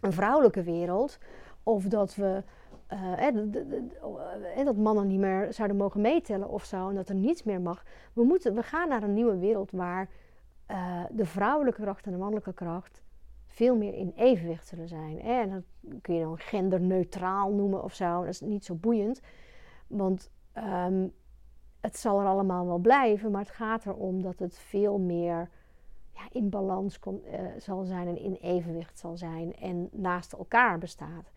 een 0.00 0.12
vrouwelijke 0.12 0.62
wereld. 0.62 1.18
Of 1.62 1.84
dat 1.84 2.14
we. 2.14 2.42
Uh, 2.92 3.26
eh, 4.56 4.64
dat 4.64 4.76
mannen 4.76 5.06
niet 5.06 5.18
meer 5.18 5.52
zouden 5.52 5.76
mogen 5.76 6.00
meetellen 6.00 6.48
of 6.48 6.64
zo. 6.64 6.88
En 6.88 6.94
dat 6.94 7.08
er 7.08 7.14
niets 7.14 7.42
meer 7.42 7.60
mag. 7.60 7.84
We, 8.12 8.24
moeten, 8.24 8.54
we 8.54 8.62
gaan 8.62 8.88
naar 8.88 9.02
een 9.02 9.14
nieuwe 9.14 9.38
wereld 9.38 9.70
waar 9.70 10.08
uh, 10.70 11.04
de 11.10 11.24
vrouwelijke 11.24 11.82
kracht 11.82 12.06
en 12.06 12.12
de 12.12 12.18
mannelijke 12.18 12.52
kracht 12.52 13.02
veel 13.46 13.76
meer 13.76 13.94
in 13.94 14.12
evenwicht 14.16 14.66
zullen 14.66 14.88
zijn. 14.88 15.20
En 15.20 15.50
dat 15.50 15.62
kun 16.00 16.14
je 16.14 16.22
dan 16.22 16.38
genderneutraal 16.38 17.52
noemen 17.52 17.82
of 17.82 17.94
zo. 17.94 18.20
Dat 18.20 18.28
is 18.28 18.40
niet 18.40 18.64
zo 18.64 18.74
boeiend. 18.74 19.20
Want 19.86 20.30
um, 20.54 21.12
het 21.80 21.98
zal 21.98 22.20
er 22.20 22.26
allemaal 22.26 22.66
wel 22.66 22.78
blijven, 22.78 23.30
maar 23.30 23.40
het 23.40 23.50
gaat 23.50 23.86
erom 23.86 24.22
dat 24.22 24.38
het 24.38 24.58
veel 24.58 24.98
meer 24.98 25.50
ja, 26.12 26.22
in 26.32 26.50
balans 26.50 26.98
uh, 27.06 27.40
zal 27.58 27.84
zijn 27.84 28.08
en 28.08 28.18
in 28.18 28.34
evenwicht 28.34 28.98
zal 28.98 29.16
zijn 29.16 29.54
en 29.56 29.88
naast 29.92 30.32
elkaar 30.32 30.78
bestaat. 30.78 31.32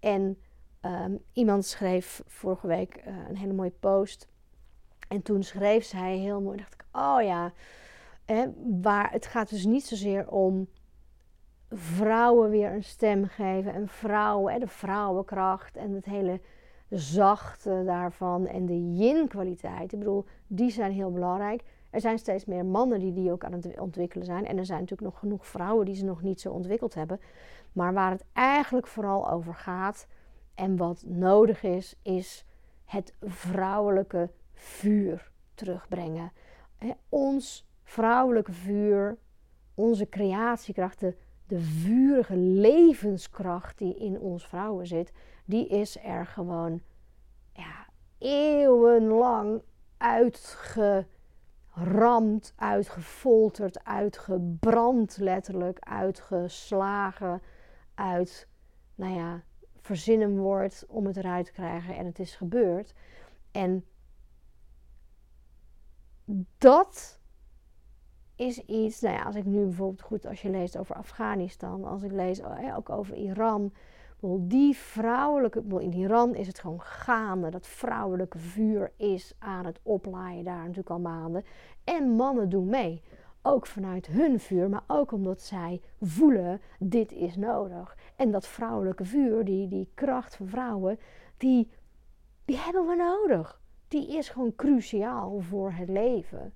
En 0.00 0.38
um, 0.80 1.18
iemand 1.32 1.64
schreef 1.64 2.22
vorige 2.26 2.66
week 2.66 2.96
uh, 3.06 3.28
een 3.28 3.36
hele 3.36 3.52
mooie 3.52 3.72
post. 3.80 4.28
En 5.08 5.22
toen 5.22 5.42
schreef 5.42 5.84
zij 5.84 6.16
heel 6.16 6.40
mooi, 6.40 6.56
dacht 6.56 6.74
ik, 6.74 6.84
oh 6.92 7.22
ja, 7.22 7.52
hè, 8.24 8.46
waar, 8.80 9.10
het 9.10 9.26
gaat 9.26 9.48
dus 9.48 9.64
niet 9.64 9.84
zozeer 9.84 10.28
om 10.28 10.68
vrouwen 11.70 12.50
weer 12.50 12.72
een 12.72 12.84
stem 12.84 13.26
geven 13.26 13.74
en 13.74 13.88
vrouwen, 13.88 14.60
de 14.60 14.66
vrouwenkracht 14.66 15.76
en 15.76 15.92
het 15.92 16.04
hele 16.04 16.40
zachte 16.98 17.82
daarvan 17.86 18.46
en 18.46 18.66
de 18.66 18.92
yin-kwaliteit. 18.92 19.92
Ik 19.92 19.98
bedoel, 19.98 20.24
die 20.46 20.70
zijn 20.70 20.92
heel 20.92 21.12
belangrijk. 21.12 21.62
Er 21.90 22.00
zijn 22.00 22.18
steeds 22.18 22.44
meer 22.44 22.64
mannen 22.64 23.00
die 23.00 23.12
die 23.12 23.32
ook 23.32 23.44
aan 23.44 23.52
het 23.52 23.80
ontwikkelen 23.80 24.26
zijn. 24.26 24.46
En 24.46 24.58
er 24.58 24.66
zijn 24.66 24.80
natuurlijk 24.80 25.10
nog 25.10 25.18
genoeg 25.18 25.46
vrouwen 25.46 25.86
die 25.86 25.94
ze 25.94 26.04
nog 26.04 26.22
niet 26.22 26.40
zo 26.40 26.50
ontwikkeld 26.50 26.94
hebben. 26.94 27.20
Maar 27.72 27.92
waar 27.92 28.10
het 28.10 28.24
eigenlijk 28.32 28.86
vooral 28.86 29.30
over 29.30 29.54
gaat 29.54 30.06
en 30.54 30.76
wat 30.76 31.04
nodig 31.06 31.62
is, 31.62 31.96
is 32.02 32.44
het 32.84 33.14
vrouwelijke 33.20 34.30
vuur 34.52 35.30
terugbrengen. 35.54 36.32
ons 37.08 37.66
vrouwelijke 37.82 38.52
vuur, 38.52 39.16
onze 39.74 40.08
creatiekracht, 40.08 41.00
de, 41.00 41.14
de 41.46 41.60
vurige 41.60 42.36
levenskracht 42.36 43.78
die 43.78 43.96
in 43.96 44.18
ons 44.18 44.46
vrouwen 44.46 44.86
zit, 44.86 45.12
die 45.44 45.68
is 45.68 45.98
er 46.04 46.26
gewoon 46.26 46.82
ja, 47.52 47.86
eeuwenlang 48.18 49.62
uitgeramd, 49.96 51.06
uitgefolterd, 52.56 53.84
uitgebrand 53.84 55.16
letterlijk, 55.16 55.78
uitgeslagen, 55.80 57.42
uit, 57.94 58.48
nou 58.94 59.14
ja, 59.14 59.42
verzinnen 59.80 60.38
wordt 60.38 60.84
om 60.88 61.06
het 61.06 61.16
eruit 61.16 61.46
te 61.46 61.52
krijgen 61.52 61.96
en 61.96 62.06
het 62.06 62.18
is 62.18 62.34
gebeurd. 62.34 62.94
En 63.50 63.84
dat 66.58 67.20
is 68.36 68.58
iets, 68.58 69.00
nou 69.00 69.24
als 69.24 69.34
ik 69.34 69.44
nu 69.44 69.64
bijvoorbeeld 69.64 70.02
goed, 70.02 70.26
als 70.26 70.42
je 70.42 70.50
leest 70.50 70.78
over 70.78 70.96
Afghanistan, 70.96 71.84
als 71.84 72.02
ik 72.02 72.12
lees 72.12 72.40
oh 72.40 72.76
ook 72.76 72.90
over 72.90 73.14
Iran, 73.14 73.72
die 74.40 74.76
vrouwelijke, 74.76 75.62
in 75.78 75.92
Iran 75.92 76.34
is 76.34 76.46
het 76.46 76.58
gewoon 76.58 76.80
gaande, 76.80 77.50
dat 77.50 77.66
vrouwelijke 77.66 78.38
vuur 78.38 78.92
is 78.96 79.34
aan 79.38 79.66
het 79.66 79.80
oplaaien 79.82 80.44
daar 80.44 80.60
natuurlijk 80.60 80.90
al 80.90 81.00
maanden. 81.00 81.44
En 81.84 82.10
mannen 82.10 82.48
doen 82.48 82.66
mee, 82.66 83.02
ook 83.42 83.66
vanuit 83.66 84.06
hun 84.06 84.40
vuur, 84.40 84.68
maar 84.68 84.84
ook 84.86 85.12
omdat 85.12 85.40
zij 85.40 85.80
voelen, 86.00 86.60
dit 86.78 87.12
is 87.12 87.36
nodig. 87.36 87.96
En 88.16 88.30
dat 88.30 88.46
vrouwelijke 88.46 89.04
vuur, 89.04 89.44
die, 89.44 89.68
die 89.68 89.90
kracht 89.94 90.36
van 90.36 90.48
vrouwen, 90.48 90.98
die, 91.36 91.70
die 92.44 92.56
hebben 92.56 92.86
we 92.86 92.94
nodig. 92.96 93.60
Die 93.88 94.16
is 94.16 94.28
gewoon 94.28 94.54
cruciaal 94.54 95.40
voor 95.40 95.72
het 95.72 95.88
leven. 95.88 96.52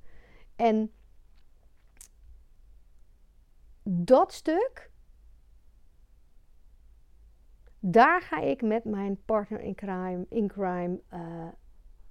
En 0.56 0.92
dat 3.82 4.32
stuk, 4.32 4.90
daar 7.78 8.22
ga 8.22 8.40
ik 8.40 8.62
met 8.62 8.84
mijn 8.84 9.24
partner 9.24 9.60
in 9.60 9.74
crime, 9.74 10.26
in 10.28 10.48
crime 10.48 11.00
uh, 11.14 11.48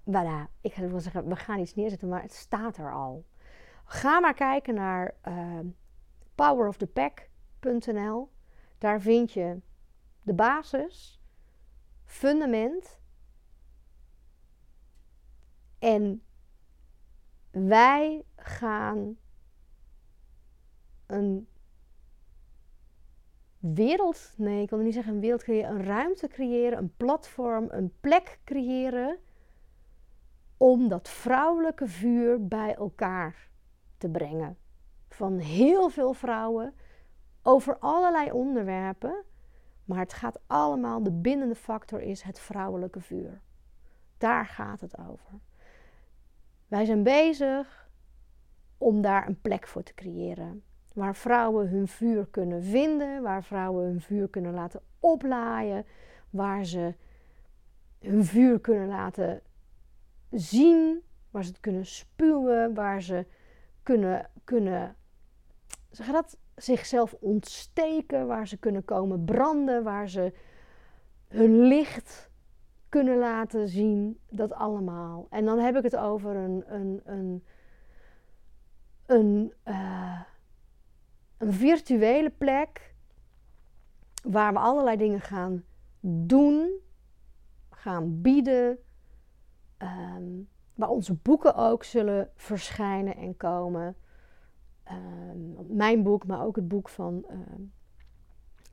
voilà, 0.07 0.47
ik 0.61 0.75
wil 0.75 0.99
zeggen, 0.99 1.27
we 1.27 1.35
gaan 1.35 1.59
iets 1.59 1.75
neerzetten, 1.75 2.07
maar 2.07 2.21
het 2.21 2.33
staat 2.33 2.77
er 2.77 2.93
al. 2.93 3.25
Ga 3.85 4.19
maar 4.19 4.33
kijken 4.33 4.73
naar 4.73 5.15
uh, 5.27 5.59
powerofthepack.nl. 6.35 8.31
Daar 8.77 9.01
vind 9.01 9.31
je 9.31 9.59
de 10.21 10.33
basis, 10.33 11.21
fundament. 12.05 12.99
En 15.79 16.21
wij 17.51 18.25
gaan 18.35 19.17
een 21.05 21.47
wereld, 23.73 24.33
nee, 24.37 24.61
ik 24.61 24.69
wil 24.69 24.79
niet 24.79 24.93
zeggen 24.93 25.13
een 25.13 25.19
wereld 25.19 25.43
creëren, 25.43 25.71
een 25.71 25.83
ruimte 25.83 26.27
creëren, 26.27 26.77
een 26.77 26.93
platform, 26.97 27.67
een 27.69 27.93
plek 27.99 28.39
creëren 28.43 29.17
om 30.57 30.87
dat 30.87 31.09
vrouwelijke 31.09 31.87
vuur 31.87 32.47
bij 32.47 32.75
elkaar 32.75 33.49
te 33.97 34.09
brengen. 34.09 34.57
Van 35.09 35.37
heel 35.37 35.89
veel 35.89 36.13
vrouwen 36.13 36.73
over 37.41 37.77
allerlei 37.77 38.31
onderwerpen, 38.31 39.23
maar 39.85 39.99
het 39.99 40.13
gaat 40.13 40.39
allemaal, 40.47 41.03
de 41.03 41.11
bindende 41.11 41.55
factor 41.55 42.01
is 42.01 42.21
het 42.21 42.39
vrouwelijke 42.39 43.01
vuur. 43.01 43.41
Daar 44.17 44.45
gaat 44.45 44.81
het 44.81 44.97
over. 44.97 45.39
Wij 46.67 46.85
zijn 46.85 47.03
bezig 47.03 47.89
om 48.77 49.01
daar 49.01 49.27
een 49.27 49.41
plek 49.41 49.67
voor 49.67 49.83
te 49.83 49.93
creëren. 49.93 50.63
Waar 50.97 51.15
vrouwen 51.15 51.69
hun 51.69 51.87
vuur 51.87 52.27
kunnen 52.27 52.63
vinden, 52.63 53.21
waar 53.21 53.43
vrouwen 53.43 53.85
hun 53.85 54.01
vuur 54.01 54.29
kunnen 54.29 54.53
laten 54.53 54.81
oplaaien, 54.99 55.85
waar 56.29 56.65
ze 56.65 56.93
hun 57.99 58.25
vuur 58.25 58.59
kunnen 58.59 58.87
laten 58.87 59.41
zien, 60.31 61.03
waar 61.31 61.43
ze 61.43 61.49
het 61.49 61.59
kunnen 61.59 61.85
spuwen, 61.85 62.73
waar 62.73 63.01
ze 63.01 63.25
kunnen, 63.83 64.29
kunnen 64.43 64.95
zeg 65.89 66.11
dat, 66.11 66.37
zichzelf 66.55 67.13
ontsteken, 67.19 68.27
waar 68.27 68.47
ze 68.47 68.57
kunnen 68.57 68.85
komen 68.85 69.25
branden, 69.25 69.83
waar 69.83 70.09
ze 70.09 70.33
hun 71.27 71.59
licht 71.59 72.29
kunnen 72.89 73.17
laten 73.17 73.67
zien. 73.67 74.19
Dat 74.29 74.53
allemaal. 74.53 75.27
En 75.29 75.45
dan 75.45 75.59
heb 75.59 75.75
ik 75.75 75.83
het 75.83 75.95
over 75.95 76.35
een, 76.35 76.63
een, 76.73 77.01
een, 77.05 77.43
een, 79.05 79.53
uh, 79.67 80.21
een 81.37 81.53
virtuele 81.53 82.29
plek 82.29 82.95
waar 84.23 84.53
we 84.53 84.59
allerlei 84.59 84.97
dingen 84.97 85.21
gaan 85.21 85.63
doen, 85.99 86.69
gaan 87.69 88.21
bieden. 88.21 88.77
Um, 89.77 90.49
waar 90.77 90.89
onze 90.89 91.13
boeken 91.13 91.55
ook 91.55 91.83
zullen 91.83 92.31
verschijnen 92.35 93.15
en 93.15 93.37
komen. 93.37 93.95
Ehm, 94.83 95.75
mijn 95.75 96.03
boek, 96.03 96.25
maar 96.25 96.45
ook 96.45 96.55
het 96.55 96.67
boek 96.67 96.89
van 96.89 97.25
uh, 97.29 97.37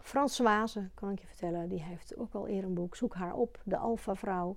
Frans 0.00 0.42
kan 0.94 1.10
ik 1.10 1.18
je 1.20 1.26
vertellen. 1.26 1.68
Die 1.68 1.82
heeft 1.82 2.16
ook 2.16 2.34
al 2.34 2.46
eerder 2.46 2.64
een 2.64 2.74
boek. 2.74 2.96
Zoek 2.96 3.14
haar 3.14 3.34
op, 3.34 3.60
de 3.64 3.76
Alpha 3.76 4.14
Vrouw. 4.14 4.56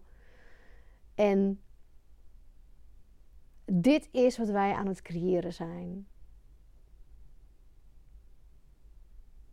En 1.15 1.61
dit 3.65 4.09
is 4.11 4.37
wat 4.37 4.49
wij 4.49 4.73
aan 4.73 4.87
het 4.87 5.01
creëren 5.01 5.53
zijn. 5.53 6.07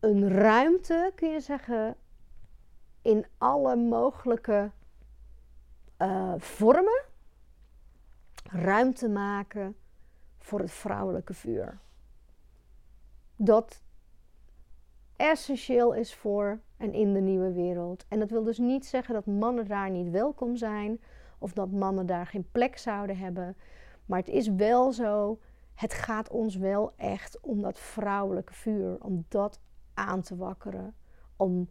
Een 0.05 0.29
ruimte, 0.29 1.13
kun 1.15 1.31
je 1.31 1.41
zeggen, 1.41 1.97
in 3.03 3.27
alle 3.39 3.77
mogelijke 3.77 4.71
uh, 5.99 6.35
vormen. 6.37 7.05
Ruimte 8.51 9.09
maken 9.09 9.77
voor 10.39 10.61
het 10.61 10.71
vrouwelijke 10.71 11.35
vuur 11.35 11.79
dat 13.37 13.83
essentieel 15.17 15.95
is 15.95 16.15
voor 16.15 16.61
en 16.77 16.93
in 16.93 17.13
de 17.13 17.21
nieuwe 17.21 17.53
wereld. 17.53 18.05
En 18.09 18.19
dat 18.19 18.31
wil 18.31 18.43
dus 18.43 18.59
niet 18.59 18.87
zeggen 18.87 19.15
dat 19.15 19.27
mannen 19.27 19.67
daar 19.67 19.91
niet 19.91 20.11
welkom 20.11 20.57
zijn 20.57 21.01
of 21.39 21.53
dat 21.53 21.71
mannen 21.71 22.07
daar 22.07 22.27
geen 22.27 22.49
plek 22.53 22.79
zouden 22.79 23.17
hebben. 23.17 23.57
Maar 24.07 24.19
het 24.19 24.29
is 24.29 24.49
wel 24.49 24.93
zo, 24.93 25.39
het 25.75 25.93
gaat 25.93 26.31
ons 26.31 26.57
wel 26.57 26.93
echt 26.97 27.41
om 27.41 27.63
dat 27.63 27.79
vrouwelijke 27.79 28.53
vuur, 28.53 28.97
om 29.01 29.25
dat 29.29 29.61
aan 29.95 30.23
te 30.23 30.37
wakkeren, 30.37 30.95
om 31.37 31.69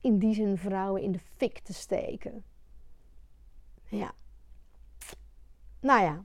in 0.00 0.18
die 0.18 0.34
zin 0.34 0.56
vrouwen 0.56 1.02
in 1.02 1.12
de 1.12 1.20
fik 1.36 1.58
te 1.58 1.72
steken. 1.72 2.44
Ja. 3.88 4.12
Nou 5.80 6.02
ja. 6.02 6.24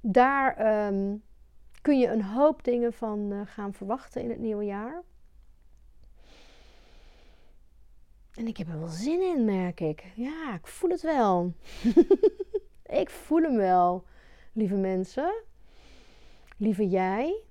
Daar 0.00 0.86
um, 0.86 1.22
kun 1.82 1.98
je 1.98 2.08
een 2.08 2.22
hoop 2.22 2.64
dingen 2.64 2.92
van 2.92 3.32
uh, 3.32 3.40
gaan 3.44 3.72
verwachten 3.72 4.22
in 4.22 4.30
het 4.30 4.38
nieuwe 4.38 4.64
jaar. 4.64 5.02
En 8.34 8.46
ik 8.46 8.56
heb 8.56 8.68
er 8.68 8.78
wel 8.78 8.88
zin 8.88 9.22
in, 9.22 9.44
merk 9.44 9.80
ik. 9.80 10.04
Ja, 10.14 10.54
ik 10.54 10.66
voel 10.66 10.90
het 10.90 11.02
wel. 11.02 11.52
ik 13.02 13.10
voel 13.10 13.42
hem 13.42 13.56
wel, 13.56 14.04
lieve 14.52 14.76
mensen. 14.76 15.42
Lieve 16.56 16.88
jij. 16.88 17.42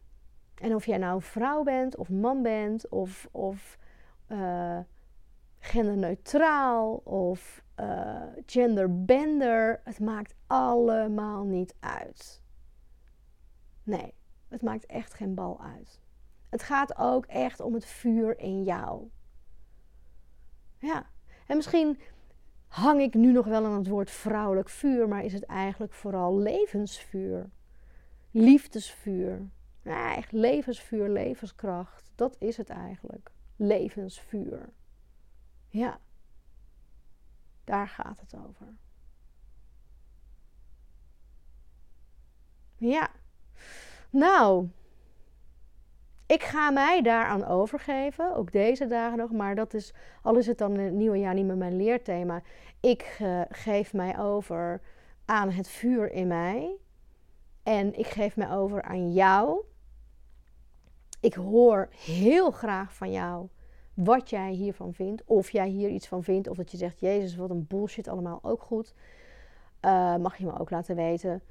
En 0.62 0.76
of 0.76 0.86
jij 0.86 0.98
nou 0.98 1.22
vrouw 1.22 1.64
bent 1.64 1.96
of 1.96 2.10
man 2.10 2.42
bent 2.42 2.90
of, 2.90 3.28
of 3.32 3.78
uh, 4.28 4.80
genderneutraal 5.60 6.94
of 6.96 7.64
uh, 7.80 8.24
genderbender. 8.46 9.82
Het 9.84 10.00
maakt 10.00 10.36
allemaal 10.48 11.44
niet 11.44 11.76
uit. 11.80 12.42
Nee. 13.84 14.14
Het 14.52 14.62
maakt 14.62 14.86
echt 14.86 15.14
geen 15.14 15.34
bal 15.34 15.62
uit. 15.62 16.02
Het 16.50 16.64
gaat 16.64 16.98
ook 16.98 17.26
echt 17.26 17.60
om 17.60 17.74
het 17.74 17.86
vuur 17.86 18.40
in 18.40 18.64
jou. 18.64 19.10
Ja, 20.78 21.06
en 21.48 21.56
misschien 21.56 22.00
hang 22.68 23.02
ik 23.02 23.14
nu 23.14 23.32
nog 23.32 23.46
wel 23.46 23.66
aan 23.66 23.78
het 23.78 23.88
woord 23.88 24.12
vrouwelijk 24.12 24.70
vuur, 24.70 25.08
maar 25.08 25.24
is 25.24 25.34
het 25.34 25.46
eigenlijk 25.46 25.94
vooral 25.94 26.38
levensvuur, 26.38 27.50
liefdesvuur. 28.32 29.50
Ja, 29.82 30.16
echt 30.16 30.32
levensvuur, 30.32 31.10
levenskracht. 31.10 32.12
Dat 32.16 32.36
is 32.40 32.58
het 32.58 32.70
eigenlijk. 32.70 33.32
Levensvuur. 33.56 34.70
Ja, 35.70 36.00
daar 37.64 37.88
gaat 37.88 38.20
het 38.20 38.36
over. 38.48 38.68
Ja. 42.78 43.10
Nou, 44.10 44.70
ik 46.26 46.44
ga 46.44 46.70
mij 46.70 47.02
daaraan 47.02 47.46
overgeven, 47.46 48.36
ook 48.36 48.52
deze 48.52 48.88
dagen 48.88 49.18
nog. 49.18 49.32
Maar 49.32 49.56
dat 49.56 49.74
is, 49.74 49.94
al 50.22 50.38
is 50.38 50.48
het 50.48 50.58
dan 50.58 50.74
in 50.74 50.80
het 50.80 50.94
nieuwe 50.94 51.18
jaar 51.18 51.34
niet 51.34 51.46
meer 51.46 51.58
mijn 51.58 51.76
leerthema. 51.76 52.42
Ik 52.80 53.18
uh, 53.22 53.42
geef 53.50 53.94
mij 53.94 54.20
over 54.20 54.82
aan 55.26 55.50
het 55.50 55.68
vuur 55.68 56.12
in 56.12 56.28
mij. 56.28 56.76
En 57.64 58.00
ik 58.00 58.08
geef 58.08 58.36
mij 58.36 58.52
over 58.52 58.82
aan 58.82 59.12
jou. 59.12 59.64
Ik 61.22 61.34
hoor 61.34 61.90
heel 61.92 62.52
graag 62.52 62.94
van 62.94 63.12
jou 63.12 63.48
wat 63.94 64.30
jij 64.30 64.52
hiervan 64.52 64.94
vindt. 64.94 65.24
Of 65.26 65.50
jij 65.50 65.68
hier 65.68 65.90
iets 65.90 66.08
van 66.08 66.24
vindt. 66.24 66.48
Of 66.48 66.58
dat 66.58 66.72
je 66.72 66.78
zegt, 66.78 67.00
Jezus, 67.00 67.36
wat 67.36 67.50
een 67.50 67.68
bullshit 67.68 68.08
allemaal. 68.08 68.40
Ook 68.42 68.62
goed. 68.62 68.94
Uh, 69.82 70.16
mag 70.16 70.38
je 70.38 70.46
me 70.46 70.60
ook 70.60 70.70
laten 70.70 70.96
weten. 70.96 71.42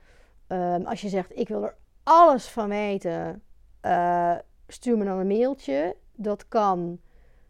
Um, 0.49 0.87
als 0.87 1.01
je 1.01 1.09
zegt, 1.09 1.39
ik 1.39 1.49
wil 1.49 1.65
er 1.65 1.77
alles 2.03 2.49
van 2.49 2.69
weten. 2.69 3.43
Uh, 3.83 4.37
stuur 4.67 4.99
me 4.99 5.05
dan 5.05 5.19
een 5.19 5.27
mailtje. 5.27 5.97
Dat 6.15 6.49
kan. 6.49 7.01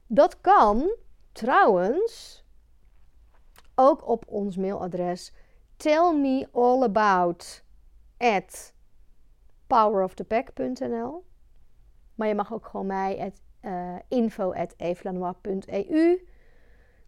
Dat 0.06 0.40
kan 0.40 0.96
trouwens 1.32 2.44
ook 3.74 4.08
op 4.08 4.24
ons 4.26 4.56
mailadres. 4.56 5.32
Tell 5.76 6.12
me 6.12 6.48
all 6.52 6.82
about 6.82 7.62
at 8.18 8.74
powerofthepack.nl. 9.66 11.28
Maar 12.20 12.28
je 12.28 12.34
mag 12.34 12.52
ook 12.52 12.66
gewoon 12.66 12.86
mij 12.86 13.18
at 13.18 13.40
uh, 13.62 13.96
info 14.08 14.52
at 14.52 14.74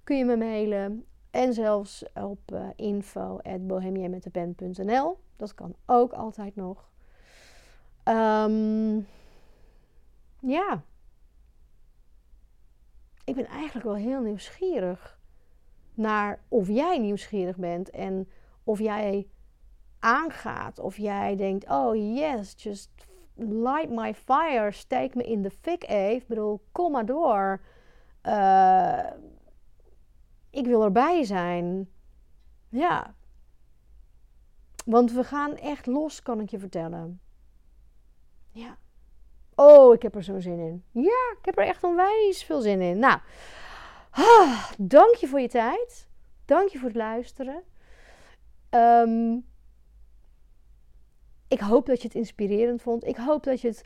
kun 0.04 0.16
je 0.16 0.24
me 0.24 0.36
mailen. 0.36 1.06
En 1.30 1.52
zelfs 1.52 2.04
op 2.14 2.52
uh, 2.52 2.68
Dat 5.36 5.54
kan 5.54 5.74
ook 5.86 6.12
altijd 6.12 6.56
nog. 6.56 6.90
Um, 8.04 9.06
ja. 10.40 10.82
Ik 13.24 13.34
ben 13.34 13.46
eigenlijk 13.46 13.86
wel 13.86 13.96
heel 13.96 14.20
nieuwsgierig 14.20 15.18
naar 15.94 16.42
of 16.48 16.68
jij 16.68 16.98
nieuwsgierig 16.98 17.56
bent 17.56 17.90
en 17.90 18.28
of 18.64 18.78
jij 18.78 19.28
aangaat. 19.98 20.78
Of 20.78 20.96
jij 20.96 21.36
denkt, 21.36 21.68
oh 21.68 22.16
yes, 22.16 22.54
just 22.56 22.90
light 23.34 23.90
my 23.90 24.14
fire, 24.14 24.72
steek 24.72 25.14
me 25.14 25.22
in 25.22 25.42
de 25.42 25.50
fik 25.50 25.88
even. 25.88 26.20
Ik 26.20 26.26
bedoel, 26.26 26.60
kom 26.72 26.92
maar 26.92 27.06
door. 27.06 27.60
Uh, 28.26 29.10
ik 30.50 30.66
wil 30.66 30.84
erbij 30.84 31.24
zijn. 31.24 31.88
Ja. 32.68 33.14
Want 34.84 35.12
we 35.12 35.24
gaan 35.24 35.56
echt 35.56 35.86
los, 35.86 36.22
kan 36.22 36.40
ik 36.40 36.50
je 36.50 36.58
vertellen. 36.58 37.20
Ja. 38.50 38.76
Oh, 39.54 39.94
ik 39.94 40.02
heb 40.02 40.14
er 40.14 40.22
zo'n 40.22 40.40
zin 40.40 40.58
in. 40.58 40.84
Ja, 40.90 41.34
ik 41.38 41.44
heb 41.44 41.58
er 41.58 41.66
echt 41.66 41.84
onwijs 41.84 42.44
veel 42.44 42.60
zin 42.60 42.80
in. 42.80 42.98
Nou, 42.98 43.18
ah, 44.10 44.70
dank 44.78 45.14
je 45.14 45.28
voor 45.28 45.40
je 45.40 45.48
tijd. 45.48 46.08
Dank 46.44 46.68
je 46.68 46.78
voor 46.78 46.88
het 46.88 46.96
luisteren. 46.96 47.62
Um, 48.70 49.44
ik 51.52 51.60
hoop 51.60 51.86
dat 51.86 52.02
je 52.02 52.08
het 52.08 52.16
inspirerend 52.16 52.82
vond. 52.82 53.06
Ik 53.06 53.16
hoop 53.16 53.42
dat 53.42 53.60
je 53.60 53.68
het 53.68 53.84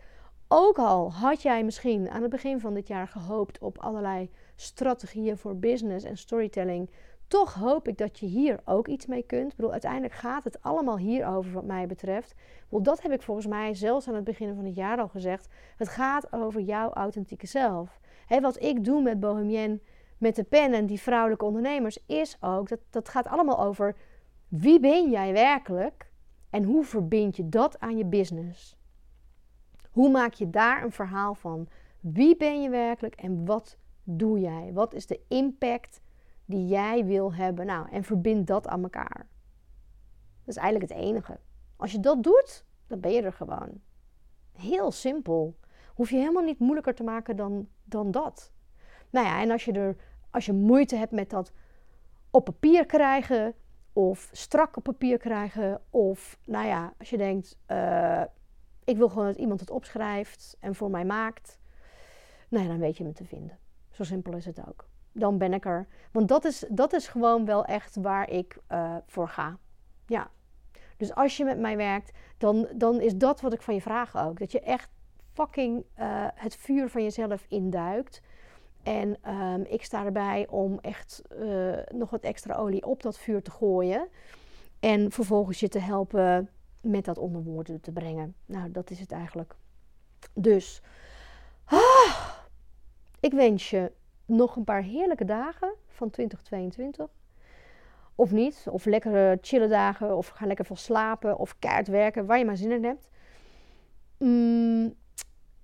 ook 0.49 0.79
al 0.79 1.12
had 1.12 1.43
jij 1.43 1.64
misschien 1.64 2.11
aan 2.11 2.23
het 2.23 2.31
begin 2.31 2.61
van 2.61 2.75
dit 2.75 2.89
jaar 2.89 3.09
gehoopt 3.09 3.59
op 3.59 3.79
allerlei 3.79 4.31
strategieën 4.55 5.39
voor 5.39 5.57
business 5.57 6.05
en 6.05 6.17
storytelling. 6.17 6.91
Toch 7.29 7.55
hoop 7.55 7.89
ik 7.89 7.99
dat 7.99 8.19
je 8.19 8.27
hier 8.27 8.61
ook 8.64 8.89
iets 8.89 9.07
mee 9.07 9.23
kunt. 9.23 9.51
Ik 9.51 9.57
bedoel, 9.57 9.73
uiteindelijk 9.73 10.14
gaat 10.14 10.45
het 10.45 10.62
allemaal 10.62 10.99
hierover, 10.99 11.53
wat 11.53 11.64
mij 11.64 11.87
betreft. 11.87 12.35
Wel, 12.69 12.83
dat 12.83 13.03
heb 13.03 13.12
ik 13.12 13.23
volgens 13.23 13.47
mij 13.47 13.75
zelfs 13.75 14.09
aan 14.09 14.14
het 14.14 14.25
begin 14.25 14.55
van 14.55 14.64
het 14.64 14.75
jaar 14.75 14.99
al 14.99 15.09
gezegd. 15.09 15.49
Het 15.77 15.89
gaat 15.89 16.33
over 16.33 16.61
jouw 16.61 16.93
authentieke 16.93 17.47
zelf. 17.47 18.01
Wat 18.41 18.62
ik 18.62 18.85
doe 18.85 19.03
met 19.03 19.21
Bohemien, 19.21 19.83
met 20.19 20.37
de 20.37 20.45
pen 20.45 20.73
en 20.73 20.87
die 20.87 21.01
vrouwelijke 21.01 21.45
ondernemers, 21.45 21.99
is 22.07 22.37
ook 22.41 22.69
dat 22.69 22.81
dat 22.91 23.09
gaat 23.09 23.27
allemaal 23.27 23.61
over 23.61 23.97
wie 24.49 24.81
ben 24.81 25.11
jij 25.11 25.33
werkelijk 25.33 26.07
en 26.51 26.64
hoe 26.64 26.84
verbind 26.84 27.36
je 27.36 27.49
dat 27.49 27.80
aan 27.80 27.97
je 27.97 28.05
business? 28.05 28.76
Hoe 29.90 30.11
maak 30.11 30.32
je 30.32 30.51
daar 30.51 30.82
een 30.82 30.92
verhaal 30.92 31.34
van? 31.34 31.68
Wie 32.01 32.36
ben 32.36 32.62
je 32.62 32.70
werkelijk 32.70 33.14
en 33.14 33.44
wat 33.44 33.78
doe 34.03 34.40
jij? 34.40 34.70
Wat 34.72 34.94
is 34.94 35.07
de 35.07 35.20
impact 35.28 36.01
die 36.44 36.66
jij 36.66 37.05
wil 37.05 37.34
hebben? 37.34 37.66
Nou, 37.66 37.90
en 37.90 38.05
verbind 38.05 38.47
dat 38.47 38.66
aan 38.66 38.82
elkaar. 38.82 39.26
Dat 40.44 40.55
is 40.55 40.57
eigenlijk 40.57 40.92
het 40.92 41.01
enige. 41.01 41.38
Als 41.76 41.92
je 41.92 42.01
dat 42.01 42.22
doet, 42.22 42.64
dan 42.86 43.01
ben 43.01 43.12
je 43.12 43.22
er 43.22 43.32
gewoon. 43.32 43.80
Heel 44.53 44.90
simpel. 44.90 45.59
Hoef 45.94 46.11
je 46.11 46.16
helemaal 46.16 46.42
niet 46.42 46.59
moeilijker 46.59 46.94
te 46.94 47.03
maken 47.03 47.36
dan, 47.36 47.68
dan 47.84 48.11
dat. 48.11 48.53
Nou 49.11 49.26
ja, 49.26 49.40
en 49.40 49.51
als 49.51 49.64
je, 49.64 49.72
er, 49.72 49.97
als 50.30 50.47
je 50.47 50.53
moeite 50.53 50.97
hebt 50.97 51.12
met 51.12 51.30
dat 51.30 51.53
op 52.30 52.44
papier 52.44 52.86
krijgen, 52.86 53.55
of 53.97 54.28
strak 54.32 54.76
op 54.76 54.82
papier 54.82 55.18
krijgen. 55.18 55.80
Of 55.90 56.38
nou 56.44 56.66
ja, 56.66 56.92
als 56.99 57.11
je 57.11 57.16
denkt, 57.16 57.59
uh, 57.70 58.22
ik 58.84 58.97
wil 58.97 59.09
gewoon 59.09 59.26
dat 59.26 59.36
iemand 59.36 59.61
het 59.61 59.70
opschrijft 59.70 60.57
en 60.61 60.74
voor 60.74 60.90
mij 60.90 61.05
maakt. 61.05 61.59
Nou 62.49 62.64
ja, 62.64 62.70
dan 62.70 62.78
weet 62.78 62.97
je 62.97 63.05
me 63.05 63.12
te 63.12 63.24
vinden. 63.24 63.59
Zo 63.90 64.05
simpel 64.05 64.36
is 64.36 64.44
het 64.44 64.68
ook. 64.68 64.88
Dan 65.12 65.38
ben 65.38 65.53
ik 65.53 65.64
er. 65.64 65.86
Want 66.12 66.28
dat 66.28 66.44
is, 66.44 66.64
dat 66.68 66.92
is 66.92 67.09
gewoon 67.09 67.44
wel 67.44 67.64
echt 67.64 67.97
waar 67.97 68.30
ik 68.30 68.59
uh, 68.72 68.97
voor 69.07 69.28
ga. 69.28 69.59
Ja. 70.07 70.30
Dus 70.97 71.14
als 71.14 71.36
je 71.36 71.44
met 71.44 71.59
mij 71.59 71.76
werkt, 71.76 72.12
dan, 72.38 72.68
dan 72.74 73.01
is 73.01 73.16
dat 73.16 73.40
wat 73.40 73.53
ik 73.53 73.62
van 73.62 73.74
je 73.74 73.80
vraag 73.80 74.16
ook. 74.16 74.38
Dat 74.38 74.53
je 74.53 74.61
echt 74.61 74.90
fucking 75.32 75.84
uh, 75.99 76.26
het 76.34 76.57
vuur 76.57 76.88
van 76.88 77.03
jezelf 77.03 77.44
induikt. 77.49 78.22
En 78.87 79.16
um, 79.32 79.64
ik 79.68 79.84
sta 79.84 80.05
erbij 80.05 80.47
om 80.51 80.78
echt 80.80 81.22
uh, 81.41 81.76
nog 81.95 82.11
wat 82.11 82.22
extra 82.22 82.55
olie 82.55 82.87
op 82.87 83.03
dat 83.03 83.18
vuur 83.18 83.43
te 83.43 83.51
gooien. 83.51 84.09
En 84.80 85.11
vervolgens 85.12 85.61
je 85.61 85.68
te 85.68 85.78
helpen 85.78 86.51
met 86.80 87.05
dat 87.05 87.18
onder 87.18 87.43
woorden 87.43 87.80
te 87.80 87.93
brengen. 87.93 88.34
Nou, 88.45 88.70
dat 88.70 88.91
is 88.91 89.01
het 89.01 89.12
eigenlijk. 89.12 89.55
Dus, 90.32 90.82
ah, 91.64 92.30
ik 93.20 93.32
wens 93.32 93.70
je 93.70 93.93
nog 94.24 94.57
een 94.57 94.64
paar 94.64 94.82
heerlijke 94.82 95.24
dagen 95.24 95.74
van 95.87 96.11
2022. 96.11 97.11
Of 98.14 98.30
niet, 98.30 98.66
of 98.70 98.84
lekkere 98.84 99.39
chille 99.41 99.68
dagen, 99.68 100.16
of 100.16 100.28
ga 100.28 100.47
lekker 100.47 100.64
veel 100.64 100.76
slapen, 100.76 101.39
of 101.39 101.59
keihard 101.59 101.89
werken, 101.89 102.26
waar 102.26 102.39
je 102.39 102.45
maar 102.45 102.57
zin 102.57 102.72
in 102.72 102.84
hebt. 102.84 103.09
Mm, 104.18 104.95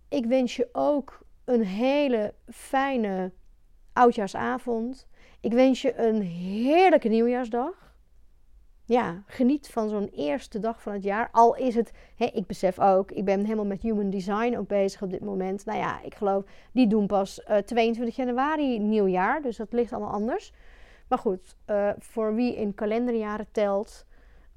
ik 0.08 0.26
wens 0.26 0.56
je 0.56 0.68
ook 0.72 1.21
een 1.52 1.64
hele 1.64 2.34
fijne 2.48 3.32
oudjaarsavond. 3.92 5.06
Ik 5.40 5.52
wens 5.52 5.82
je 5.82 5.98
een 5.98 6.22
heerlijke 6.22 7.08
nieuwjaarsdag. 7.08 7.94
Ja, 8.84 9.22
geniet 9.26 9.68
van 9.68 9.88
zo'n 9.88 10.08
eerste 10.08 10.58
dag 10.58 10.82
van 10.82 10.92
het 10.92 11.02
jaar. 11.02 11.28
Al 11.32 11.56
is 11.56 11.74
het, 11.74 11.92
hè, 12.16 12.24
ik 12.24 12.46
besef 12.46 12.78
ook, 12.78 13.10
ik 13.10 13.24
ben 13.24 13.44
helemaal 13.44 13.64
met 13.64 13.82
human 13.82 14.10
design 14.10 14.56
ook 14.56 14.66
bezig 14.68 15.02
op 15.02 15.10
dit 15.10 15.20
moment. 15.20 15.64
Nou 15.64 15.78
ja, 15.78 16.02
ik 16.02 16.14
geloof, 16.14 16.44
die 16.72 16.86
doen 16.86 17.06
pas 17.06 17.38
uh, 17.38 17.58
eh, 17.58 17.64
22 17.64 18.16
januari 18.16 18.78
nieuwjaar. 18.78 19.42
Dus 19.42 19.56
dat 19.56 19.72
ligt 19.72 19.92
allemaal 19.92 20.12
anders. 20.12 20.52
Maar 21.08 21.18
goed, 21.18 21.56
uh, 21.66 21.90
voor 21.98 22.34
wie 22.34 22.56
in 22.56 22.74
kalenderjaren 22.74 23.46
telt 23.50 24.06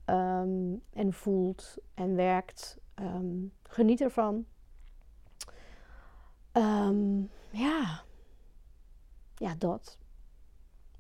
um, 0.06 0.82
en 0.94 1.14
voelt 1.14 1.78
en 1.94 2.16
werkt, 2.16 2.78
um, 3.00 3.52
geniet 3.64 4.02
ervan. 4.02 4.46
Um, 6.58 7.30
ja. 7.52 8.04
Ja, 9.36 9.56
dat. 9.58 9.98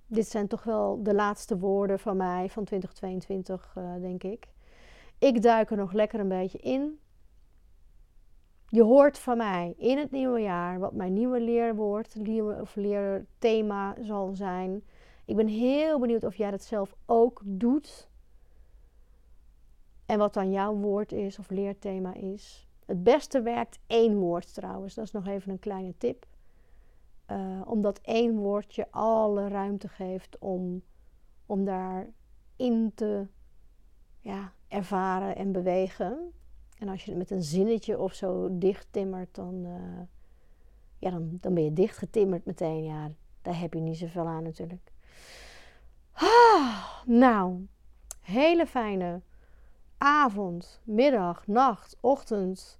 Dit 0.08 0.28
zijn 0.28 0.47
toch 0.47 0.64
wel 0.64 1.03
de 1.03 1.14
laatste 1.14 1.58
woorden 1.58 1.99
van 1.99 2.18
mij 2.18 2.49
van 2.49 2.64
2022, 2.64 3.76
uh, 3.78 3.95
eh, 3.95 4.01
denk 4.01 4.24
ik. 4.24 4.47
Ik 5.18 5.41
duik 5.41 5.72
er 5.72 5.78
nog 5.78 5.93
lekker 5.93 6.20
een 6.20 6.28
beetje 6.28 6.58
in. 6.58 6.99
Je 8.68 8.84
hoort 8.84 9.20
van 9.20 9.38
mij 9.38 9.74
in 9.78 9.97
het 9.97 10.12
nieuwe 10.12 10.39
jaar 10.39 10.80
wat 10.80 10.93
mijn 10.93 11.14
nieuwe 11.14 11.41
leerwoord 11.41 12.16
nieuwe, 12.16 12.62
of 12.62 12.76
leerthema 12.76 13.95
zal 14.01 14.36
zijn. 14.36 14.84
Ik 15.26 15.36
ben 15.36 15.47
heel 15.47 15.99
benieuwd 15.99 16.24
of 16.24 16.36
jij 16.36 16.51
dat 16.51 16.64
zelf 16.64 16.95
ook 17.06 17.41
doet. 17.45 18.10
En 20.06 20.18
wat 20.18 20.34
dan 20.34 20.51
jouw 20.51 20.76
woord 20.76 21.12
is 21.12 21.39
of 21.39 21.49
leerthema 21.49 22.14
is. 22.14 22.68
Het 22.86 23.04
beste 23.04 23.42
werkt 23.42 23.80
één 23.88 24.18
woord 24.18 24.54
trouwens. 24.54 24.94
Dat 24.94 25.06
is 25.06 25.12
nog 25.12 25.28
even 25.28 25.52
een 25.52 25.60
kleine 25.60 25.94
tip. 25.98 26.26
Uh, 27.32 27.62
omdat 27.66 28.00
één 28.02 28.38
woord 28.38 28.76
je 28.76 28.92
alle 28.92 29.48
ruimte 29.48 29.88
geeft 29.88 30.38
om, 30.40 30.82
om 31.46 31.66
daarin 31.66 32.92
te 32.96 33.28
ja, 34.20 34.54
ervaren 34.68 35.36
en 35.36 35.52
bewegen. 35.52 36.32
En 36.80 36.90
als 36.90 37.04
je 37.04 37.10
het 37.10 37.20
met 37.20 37.32
een 37.32 37.44
zinnetje 37.44 38.00
of 38.00 38.14
zo 38.14 38.58
dicht 38.58 38.88
timmert, 38.92 39.36
dan, 39.36 39.66
uh, 39.66 40.02
ja, 40.98 41.10
dan, 41.10 41.38
dan 41.42 41.54
ben 41.54 41.64
je 41.64 41.74
dicht 41.74 41.98
getimmerd 41.98 42.46
meteen. 42.46 42.84
Ja, 42.84 43.12
daar 43.42 43.60
heb 43.60 43.74
je 43.74 43.80
niet 43.80 43.98
zoveel 43.98 44.28
aan 44.28 44.44
natuurlijk. 44.44 44.92
Ah, 46.12 47.04
nou, 47.06 47.68
hele 48.22 48.66
fijne 48.66 49.22
avond, 50.06 50.82
middag, 50.84 51.47
nacht, 51.47 51.97
ochtend, 51.99 52.80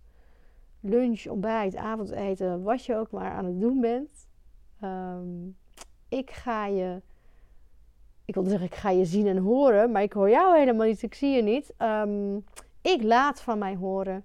lunch, 0.80 1.28
ontbijt, 1.28 1.76
avondeten, 1.76 2.64
wat 2.64 2.86
je 2.86 2.96
ook 2.96 3.12
maar 3.12 3.32
aan 3.32 3.46
het 3.46 3.60
doen 3.60 3.82
bent. 3.82 4.28
Ehm, 4.80 5.48
ik 6.10 6.32
ga 6.32 6.66
je, 6.66 7.02
ik 8.26 8.34
wil 8.34 8.44
zeggen, 8.44 8.68
ik 8.68 8.76
ga 8.76 8.90
je 8.90 9.06
zien 9.06 9.28
en 9.28 9.38
horen, 9.38 9.92
maar 9.92 10.02
ik 10.02 10.14
hoor 10.14 10.30
jou 10.30 10.58
helemaal 10.58 10.88
niet, 10.88 11.02
ik 11.02 11.14
zie 11.14 11.36
je 11.36 11.42
niet. 11.42 11.74
Ehm, 11.78 12.36
ik 12.82 13.04
laat 13.04 13.42
van 13.42 13.58
mij 13.58 13.76
horen 13.76 14.24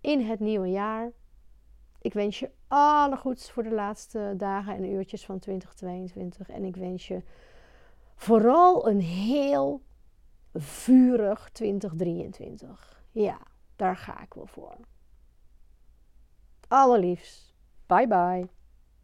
in 0.00 0.20
het 0.20 0.40
nieuwe 0.40 0.70
jaar. 0.70 1.12
Ik 2.00 2.12
wens 2.12 2.38
je 2.38 2.50
alle 2.68 3.16
goeds 3.16 3.50
voor 3.50 3.62
de 3.62 3.74
laatste 3.74 4.34
dagen 4.36 4.74
en 4.74 4.84
uurtjes 4.84 5.24
van 5.24 5.38
2022. 5.38 6.48
En 6.48 6.64
ik 6.64 6.76
wens 6.76 7.08
je 7.08 7.22
vooral 8.14 8.88
een 8.88 9.00
heel 9.00 9.80
vurig 10.54 11.48
2023. 11.52 13.02
Ja, 13.10 13.38
daar 13.76 13.96
ga 13.96 14.22
ik 14.22 14.34
wel 14.34 14.46
voor. 14.46 14.76
Allerliefst. 16.68 17.54
Bye 17.86 18.08
bye. 18.08 18.48